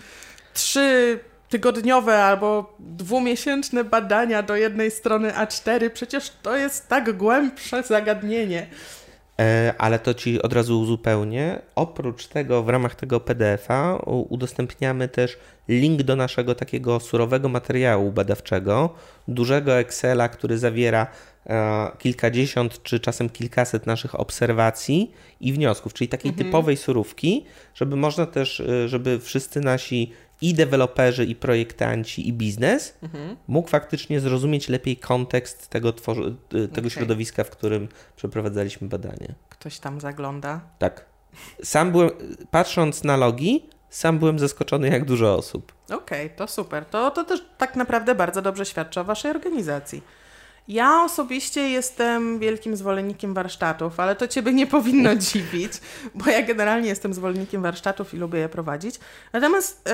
trzy 0.54 1.20
tygodniowe 1.50 2.24
albo 2.24 2.76
dwumiesięczne 2.80 3.84
badania 3.84 4.44
do 4.44 4.56
jednej 4.56 4.92
strony 4.92 5.32
A4? 5.32 5.90
Przecież 5.90 6.32
to 6.42 6.56
jest 6.56 6.88
tak 6.88 7.18
głębsze 7.18 7.84
zagadnienie. 7.84 8.68
E, 9.40 9.74
ale 9.78 10.00
to 10.00 10.14
ci 10.14 10.42
od 10.42 10.54
razu 10.54 10.80
uzupełnię. 10.80 11.60
Oprócz 11.76 12.28
tego, 12.28 12.64
w 12.64 12.70
ramach 12.70 12.96
tego 12.96 13.20
PDF-a 13.20 13.96
udostępniamy 14.06 15.08
też 15.08 15.38
link 15.68 16.04
do 16.04 16.16
naszego 16.16 16.56
takiego 16.56 17.00
surowego 17.00 17.50
materiału 17.50 18.12
badawczego, 18.12 18.96
dużego 19.28 19.80
Excela, 19.80 20.30
który 20.30 20.58
zawiera 20.58 21.08
e, 21.48 21.92
kilkadziesiąt 22.00 22.84
czy 22.84 23.00
czasem 23.00 23.30
kilkaset 23.30 23.86
naszych 23.86 24.20
obserwacji 24.20 25.12
i 25.42 25.54
wniosków, 25.54 25.94
czyli 25.94 26.08
takiej 26.08 26.30
mhm. 26.30 26.48
typowej 26.48 26.78
surówki, 26.78 27.46
żeby 27.74 27.96
można 27.96 28.26
też, 28.26 28.60
e, 28.60 28.88
żeby 28.88 29.20
wszyscy 29.20 29.62
nasi 29.62 30.12
i 30.50 30.54
deweloperzy, 30.54 31.26
i 31.26 31.36
projektanci, 31.36 32.28
i 32.28 32.34
biznes 32.34 32.98
mhm. 33.04 33.38
mógł 33.48 33.70
faktycznie 33.70 34.20
zrozumieć 34.20 34.70
lepiej 34.70 34.98
kontekst 34.98 35.68
tego, 35.68 35.94
tego 35.94 36.28
okay. 36.78 36.90
środowiska, 36.90 37.44
w 37.44 37.50
którym 37.50 37.88
przeprowadzaliśmy 38.16 38.88
badanie. 38.88 39.36
Ktoś 39.50 39.80
tam 39.80 40.02
zagląda? 40.02 40.62
Tak. 40.80 41.06
Sam 41.64 41.92
byłem, 41.92 42.10
patrząc 42.52 43.04
na 43.04 43.18
logi, 43.18 43.70
sam 43.90 44.20
byłem 44.20 44.40
zaskoczony, 44.40 44.90
jak 44.90 45.06
dużo 45.06 45.36
osób. 45.36 45.74
Okej, 45.86 46.26
okay, 46.26 46.38
to 46.38 46.48
super. 46.48 46.86
To, 46.86 47.12
to 47.12 47.24
też 47.24 47.46
tak 47.58 47.76
naprawdę 47.76 48.16
bardzo 48.16 48.42
dobrze 48.42 48.66
świadczy 48.66 49.00
o 49.00 49.04
Waszej 49.04 49.32
organizacji. 49.32 50.04
Ja 50.68 51.04
osobiście 51.04 51.70
jestem 51.70 52.40
wielkim 52.40 52.76
zwolennikiem 52.76 53.34
warsztatów, 53.34 54.00
ale 54.00 54.16
to 54.16 54.28
Ciebie 54.28 54.54
nie 54.54 54.68
powinno 54.68 55.16
dziwić, 55.26 55.74
bo 56.16 56.30
ja 56.30 56.42
generalnie 56.42 56.90
jestem 56.90 57.14
zwolennikiem 57.14 57.62
warsztatów 57.62 58.14
i 58.14 58.18
lubię 58.18 58.40
je 58.40 58.50
prowadzić. 58.50 59.00
Natomiast 59.34 59.90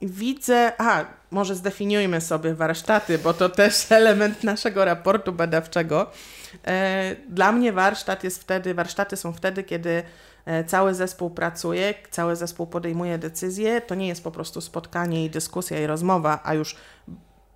yy, 0.00 0.08
widzę, 0.08 0.72
aha, 0.78 1.04
może 1.30 1.54
zdefiniujmy 1.54 2.20
sobie 2.20 2.54
warsztaty, 2.54 3.18
bo 3.18 3.34
to 3.34 3.48
też 3.48 3.86
element 3.92 4.44
naszego 4.44 4.84
raportu 4.84 5.32
badawczego. 5.32 6.10
Yy, 6.52 6.72
dla 7.28 7.52
mnie 7.52 7.72
warsztat 7.72 8.24
jest 8.24 8.42
wtedy, 8.42 8.74
warsztaty 8.74 9.16
są 9.16 9.32
wtedy, 9.32 9.64
kiedy 9.64 10.02
e, 10.46 10.64
cały 10.64 10.94
zespół 10.94 11.30
pracuje, 11.30 11.94
cały 12.10 12.36
zespół 12.36 12.66
podejmuje 12.66 13.18
decyzje. 13.18 13.80
To 13.80 13.94
nie 13.94 14.08
jest 14.08 14.24
po 14.24 14.30
prostu 14.30 14.60
spotkanie 14.60 15.24
i 15.24 15.30
dyskusja 15.30 15.80
i 15.80 15.86
rozmowa, 15.86 16.40
a 16.44 16.54
już 16.54 16.76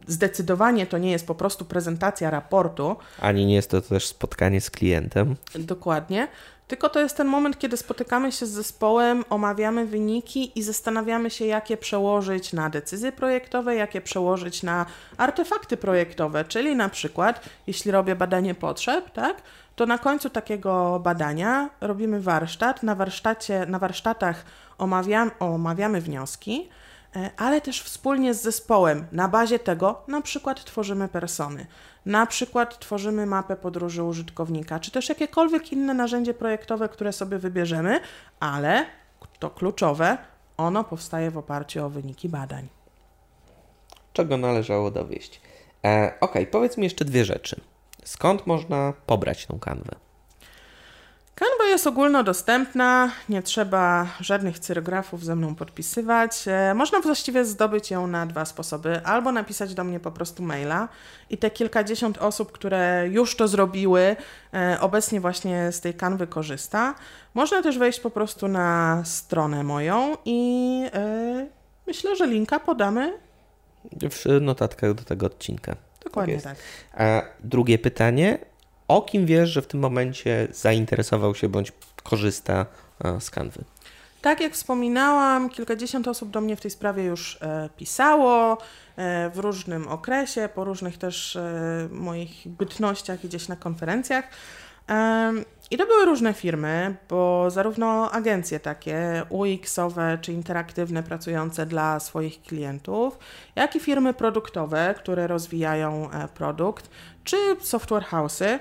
zdecydowanie 0.07 0.87
to 0.87 0.99
nie 0.99 1.11
jest 1.11 1.27
po 1.27 1.35
prostu 1.35 1.65
prezentacja 1.65 2.31
raportu. 2.31 2.97
Ani 3.21 3.47
nie 3.47 3.55
jest 3.55 3.71
to 3.71 3.81
też 3.81 4.07
spotkanie 4.07 4.61
z 4.61 4.71
klientem. 4.71 5.37
Dokładnie. 5.55 6.29
Tylko 6.69 6.89
to 6.89 7.01
jest 7.01 7.17
ten 7.17 7.27
moment, 7.27 7.59
kiedy 7.59 7.77
spotykamy 7.77 8.33
się 8.33 8.47
z 8.47 8.51
zespołem, 8.51 9.25
omawiamy 9.31 9.87
wyniki 9.87 10.59
i 10.59 10.63
zastanawiamy 10.63 11.31
się, 11.31 11.45
jakie 11.45 11.77
przełożyć 11.77 12.53
na 12.53 12.71
decyzje 12.71 13.13
projektowe, 13.13 13.75
jakie 13.75 14.01
przełożyć 14.01 14.63
na 14.63 14.87
artefakty 15.17 15.77
projektowe. 15.77 16.45
Czyli 16.45 16.77
na 16.77 16.89
przykład, 16.89 17.49
jeśli 17.67 17.91
robię 17.91 18.17
badanie 18.17 18.55
potrzeb, 18.55 19.11
tak, 19.11 19.43
to 19.77 19.87
na 19.87 19.99
końcu 19.99 20.31
takiego 20.31 21.01
badania 21.05 21.71
robimy 21.81 22.21
warsztat. 22.21 22.83
Na, 22.83 22.95
warsztacie, 22.95 23.67
na 23.67 23.79
warsztatach 23.79 24.45
omawiam, 24.79 25.31
omawiamy 25.39 26.01
wnioski 26.01 26.69
ale 27.37 27.61
też 27.61 27.83
wspólnie 27.83 28.35
z 28.35 28.43
zespołem. 28.43 29.07
Na 29.13 29.29
bazie 29.29 29.59
tego 29.59 30.03
na 30.09 30.21
przykład 30.21 30.65
tworzymy 30.65 31.09
persony, 31.09 31.67
na 32.07 32.27
przykład 32.27 32.79
tworzymy 32.79 33.27
mapę 33.27 33.57
podróży 33.57 34.03
użytkownika, 34.03 34.81
czy 34.81 34.91
też 34.91 35.09
jakiekolwiek 35.09 35.73
inne 35.73 35.95
narzędzie 35.95 36.35
projektowe, 36.35 36.89
które 36.89 37.13
sobie 37.13 37.39
wybierzemy, 37.39 38.01
ale 38.41 38.87
to 39.39 39.51
kluczowe, 39.51 40.19
ono 40.57 40.85
powstaje 40.85 41.31
w 41.31 41.39
oparciu 41.39 41.85
o 41.85 41.91
wyniki 41.91 42.29
badań. 42.29 42.69
Czego 44.13 44.37
należało 44.37 44.91
dowieść? 44.91 45.41
E, 45.85 46.13
ok, 46.21 46.35
powiedz 46.51 46.77
mi 46.77 46.85
jeszcze 46.85 47.05
dwie 47.05 47.25
rzeczy. 47.25 47.61
Skąd 48.05 48.47
można 48.47 48.93
pobrać 49.07 49.47
tą 49.47 49.59
kanwę? 49.59 50.02
Jest 51.73 51.87
ogólnodostępna, 51.87 53.13
nie 53.29 53.43
trzeba 53.43 54.07
żadnych 54.21 54.59
cyrografów 54.59 55.25
ze 55.25 55.37
mną 55.37 55.55
podpisywać. 55.55 56.45
E, 56.47 56.75
można 56.75 57.01
właściwie 57.01 57.45
zdobyć 57.45 57.91
ją 57.91 58.07
na 58.07 58.27
dwa 58.27 58.45
sposoby. 58.45 59.01
Albo 59.05 59.33
napisać 59.33 59.75
do 59.75 59.85
mnie 59.85 60.01
po 60.01 60.11
prostu 60.11 60.43
maila 60.43 60.89
i 61.31 61.39
te 61.39 61.51
kilkadziesiąt 61.51 62.19
osób, 62.19 62.53
które 62.53 63.09
już 63.11 63.37
to 63.37 63.49
zrobiły, 63.49 64.17
e, 64.55 64.77
obecnie 64.81 65.21
właśnie 65.21 65.73
z 65.73 65.81
tej 65.81 65.95
kanwy 65.95 66.27
korzysta. 66.27 66.95
Można 67.35 67.63
też 67.63 67.79
wejść 67.79 68.01
po 68.01 68.11
prostu 68.11 68.49
na 68.49 69.03
stronę 69.05 69.65
moją 69.65 70.17
i 70.25 70.83
e, 70.95 71.47
myślę, 71.87 72.17
że 72.17 72.27
linka 72.27 72.61
podamy 72.61 73.19
w 74.11 74.41
notatkach 74.41 74.95
do 74.95 75.05
tego 75.05 75.27
odcinka. 75.27 75.77
Dokładnie 76.05 76.41
tak. 76.41 76.45
tak. 76.45 76.57
A 77.01 77.23
drugie 77.41 77.79
pytanie 77.79 78.52
o 78.97 79.03
kim 79.03 79.27
wiesz, 79.27 79.51
że 79.51 79.63
w 79.63 79.67
tym 79.67 79.81
momencie 79.81 80.49
zainteresował 80.51 81.35
się 81.35 81.49
bądź 81.49 81.73
korzysta 82.03 82.67
z 83.21 83.31
kanwy? 83.31 83.65
Tak 84.23 84.41
jak 84.41 84.53
wspominałam, 84.53 85.51
kilkadziesiąt 85.51 86.09
osób 86.09 86.31
do 86.31 86.41
mnie 86.41 86.57
w 86.57 86.61
tej 86.61 86.71
sprawie 86.71 87.05
już 87.05 87.39
e, 87.43 87.69
pisało 87.77 88.59
e, 88.97 89.31
w 89.31 89.39
różnym 89.39 89.89
okresie, 89.89 90.49
po 90.55 90.65
różnych 90.65 90.99
też 90.99 91.37
e, 91.37 91.89
moich 91.91 92.49
bytnościach 92.49 93.21
gdzieś 93.21 93.49
na 93.49 93.57
konferencjach. 93.57 94.25
I 95.71 95.77
to 95.77 95.87
były 95.87 96.05
różne 96.05 96.35
firmy, 96.35 96.97
bo 97.09 97.51
zarówno 97.51 98.11
agencje 98.11 98.61
takie 98.61 99.23
UX-owe 99.29 100.19
czy 100.21 100.33
interaktywne 100.33 101.03
pracujące 101.03 101.67
dla 101.67 102.01
swoich 102.01 102.43
klientów, 102.43 103.19
jak 103.57 103.77
i 103.77 103.81
firmy 103.81 104.15
produktowe, 104.15 104.95
które 104.99 105.27
rozwijają 105.27 106.11
produkt, 106.35 106.91
czy 107.25 107.37
software 107.61 108.05
house'y. 108.05 108.59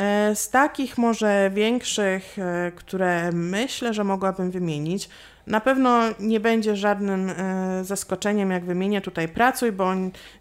E, 0.00 0.36
z 0.36 0.50
takich 0.50 0.98
może 0.98 1.50
większych, 1.54 2.38
e, 2.38 2.72
które 2.76 3.32
myślę, 3.32 3.94
że 3.94 4.04
mogłabym 4.04 4.50
wymienić, 4.50 5.08
na 5.46 5.60
pewno 5.60 6.00
nie 6.20 6.40
będzie 6.40 6.76
żadnym 6.76 7.30
e, 7.30 7.84
zaskoczeniem, 7.84 8.50
jak 8.50 8.64
wymienię 8.64 9.00
tutaj 9.00 9.28
Pracuj, 9.28 9.72
bo 9.72 9.92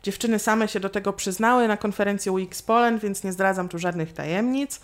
dziewczyny 0.04 0.40
same 0.40 0.68
się 0.68 0.80
do 0.80 0.90
tego 0.90 1.14
przyznały 1.14 1.68
na 1.68 1.78
konferencji 1.78 2.32
UX 2.32 2.62
Poland, 2.62 3.02
więc 3.02 3.24
nie 3.24 3.32
zdradzam 3.32 3.70
tu 3.70 3.80
żadnych 3.80 4.14
tajemnic. 4.14 4.82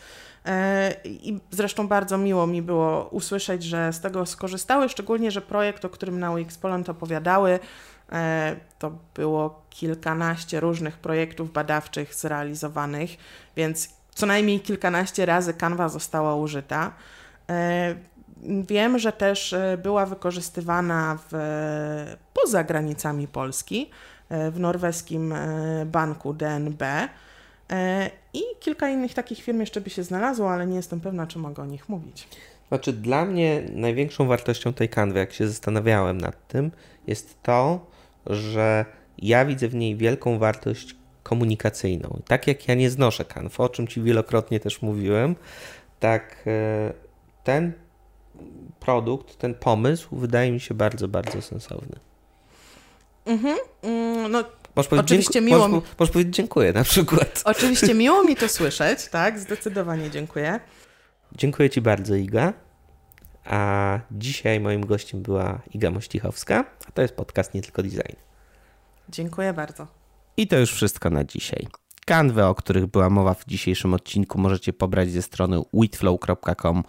I 1.06 1.40
zresztą 1.52 1.88
bardzo 1.88 2.18
miło 2.18 2.48
mi 2.48 2.62
było 2.62 3.08
usłyszeć, 3.12 3.64
że 3.64 3.94
z 3.94 4.00
tego 4.00 4.26
skorzystały, 4.26 4.90
szczególnie, 4.90 5.32
że 5.32 5.42
projekt, 5.42 5.86
o 5.86 5.90
którym 5.90 6.20
na 6.20 6.32
UX 6.32 6.58
Poland 6.58 6.90
opowiadały, 6.90 7.60
to 8.80 8.92
było 9.16 9.62
kilkanaście 9.70 10.60
różnych 10.60 10.98
projektów 10.98 11.54
badawczych 11.54 12.16
zrealizowanych, 12.16 13.10
więc 13.56 13.95
co 14.16 14.26
najmniej 14.26 14.60
kilkanaście 14.60 15.26
razy 15.26 15.54
kanwa 15.54 15.90
została 15.90 16.36
użyta. 16.36 16.92
E, 17.50 17.96
wiem, 18.68 19.00
że 19.00 19.12
też 19.12 19.54
e, 19.54 19.78
była 19.84 20.06
wykorzystywana 20.06 21.18
w, 21.32 21.36
poza 22.34 22.64
granicami 22.64 23.28
Polski, 23.28 23.90
e, 24.30 24.52
w 24.52 24.60
norweskim 24.60 25.34
banku 25.86 26.34
DNB. 26.34 26.84
I 28.34 28.42
kilka 28.60 28.90
innych 28.90 29.14
takich 29.14 29.44
firm 29.44 29.60
jeszcze 29.60 29.82
by 29.82 29.90
się 29.90 30.04
znalazło, 30.04 30.52
ale 30.52 30.68
nie 30.68 30.76
jestem 30.76 31.00
pewna, 31.00 31.28
czy 31.28 31.40
mogę 31.40 31.64
o 31.64 31.66
nich 31.66 31.90
mówić. 31.90 32.28
Znaczy, 32.68 32.94
dla 32.94 33.26
mnie 33.26 33.64
największą 33.72 34.28
wartością 34.28 34.74
tej 34.74 34.90
kanwy, 34.90 35.20
jak 35.20 35.34
się 35.34 35.48
zastanawiałem 35.48 36.22
nad 36.22 36.48
tym, 36.48 36.72
jest 37.08 37.44
to, 37.44 37.86
że 38.26 38.86
ja 39.18 39.46
widzę 39.46 39.68
w 39.68 39.76
niej 39.76 39.96
wielką 39.96 40.40
wartość 40.40 40.96
komunikacyjną. 41.26 42.22
Tak 42.28 42.48
jak 42.48 42.68
ja 42.68 42.76
nie 42.76 42.90
znoszę 42.90 43.26
kanw, 43.26 43.60
o 43.60 43.70
czym 43.70 43.88
Ci 43.88 44.02
wielokrotnie 44.02 44.60
też 44.60 44.82
mówiłem, 44.82 45.36
tak 46.00 46.44
e, 46.48 46.94
ten 47.44 47.74
produkt, 48.80 49.38
ten 49.38 49.54
pomysł 49.54 50.16
wydaje 50.16 50.52
mi 50.52 50.60
się 50.60 50.74
bardzo, 50.74 51.08
bardzo 51.08 51.42
sensowny. 51.42 52.00
Mhm. 53.26 53.58
Mm, 53.82 54.32
no, 54.32 54.44
oczywiście 54.92 55.42
miło 55.42 55.68
możesz, 55.68 55.90
możesz 56.00 56.14
powiedzieć 56.14 56.36
dziękuję 56.36 56.74
na 56.74 56.84
przykład. 56.84 57.42
Oczywiście 57.46 57.94
miło 57.94 58.24
mi 58.24 58.36
to 58.36 58.50
słyszeć, 58.60 59.08
tak? 59.08 59.40
Zdecydowanie 59.40 60.10
dziękuję. 60.10 60.60
Dziękuję 61.36 61.70
Ci 61.70 61.82
bardzo, 61.82 62.16
Iga. 62.16 62.54
A 63.46 64.00
dzisiaj 64.12 64.60
moim 64.60 64.86
gościem 64.86 65.22
była 65.22 65.62
Iga 65.74 65.92
Mościchowska, 65.92 66.66
a 66.88 66.92
to 66.92 67.02
jest 67.02 67.16
podcast 67.16 67.54
Nie 67.54 67.62
Tylko 67.62 67.84
Design. 67.84 68.16
Dziękuję 69.10 69.54
bardzo. 69.54 70.05
I 70.38 70.48
to 70.48 70.58
już 70.58 70.72
wszystko 70.72 71.10
na 71.10 71.24
dzisiaj. 71.24 71.68
Kanwy, 72.06 72.46
o 72.46 72.56
których 72.56 72.86
była 72.86 73.10
mowa 73.10 73.34
w 73.34 73.46
dzisiejszym 73.46 73.94
odcinku, 73.94 74.40
możecie 74.40 74.74
pobrać 74.74 75.12
ze 75.12 75.22
strony 75.22 75.62
witflow.com 75.74 76.84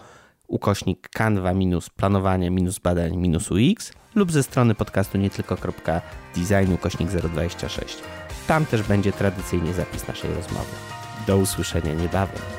ukośnik 0.49 1.09
kanwa 1.09 1.55
minus 1.55 1.91
planowanie 1.91 2.51
minus 2.51 2.79
badań 2.79 3.17
minus 3.17 3.51
UX 3.51 3.93
lub 4.15 4.33
ze 4.33 4.43
strony 4.43 4.75
podcastu 4.75 5.19
nie 5.19 5.31
tylko.design 5.31 6.73
ukośnik 6.73 7.09
026. 7.09 7.99
Tam 8.47 8.67
też 8.67 8.83
będzie 8.83 9.13
tradycyjnie 9.13 9.73
zapis 9.73 10.09
naszej 10.09 10.35
rozmowy. 10.35 10.71
Do 11.27 11.39
usłyszenia 11.39 11.95
niebawem. 11.95 12.56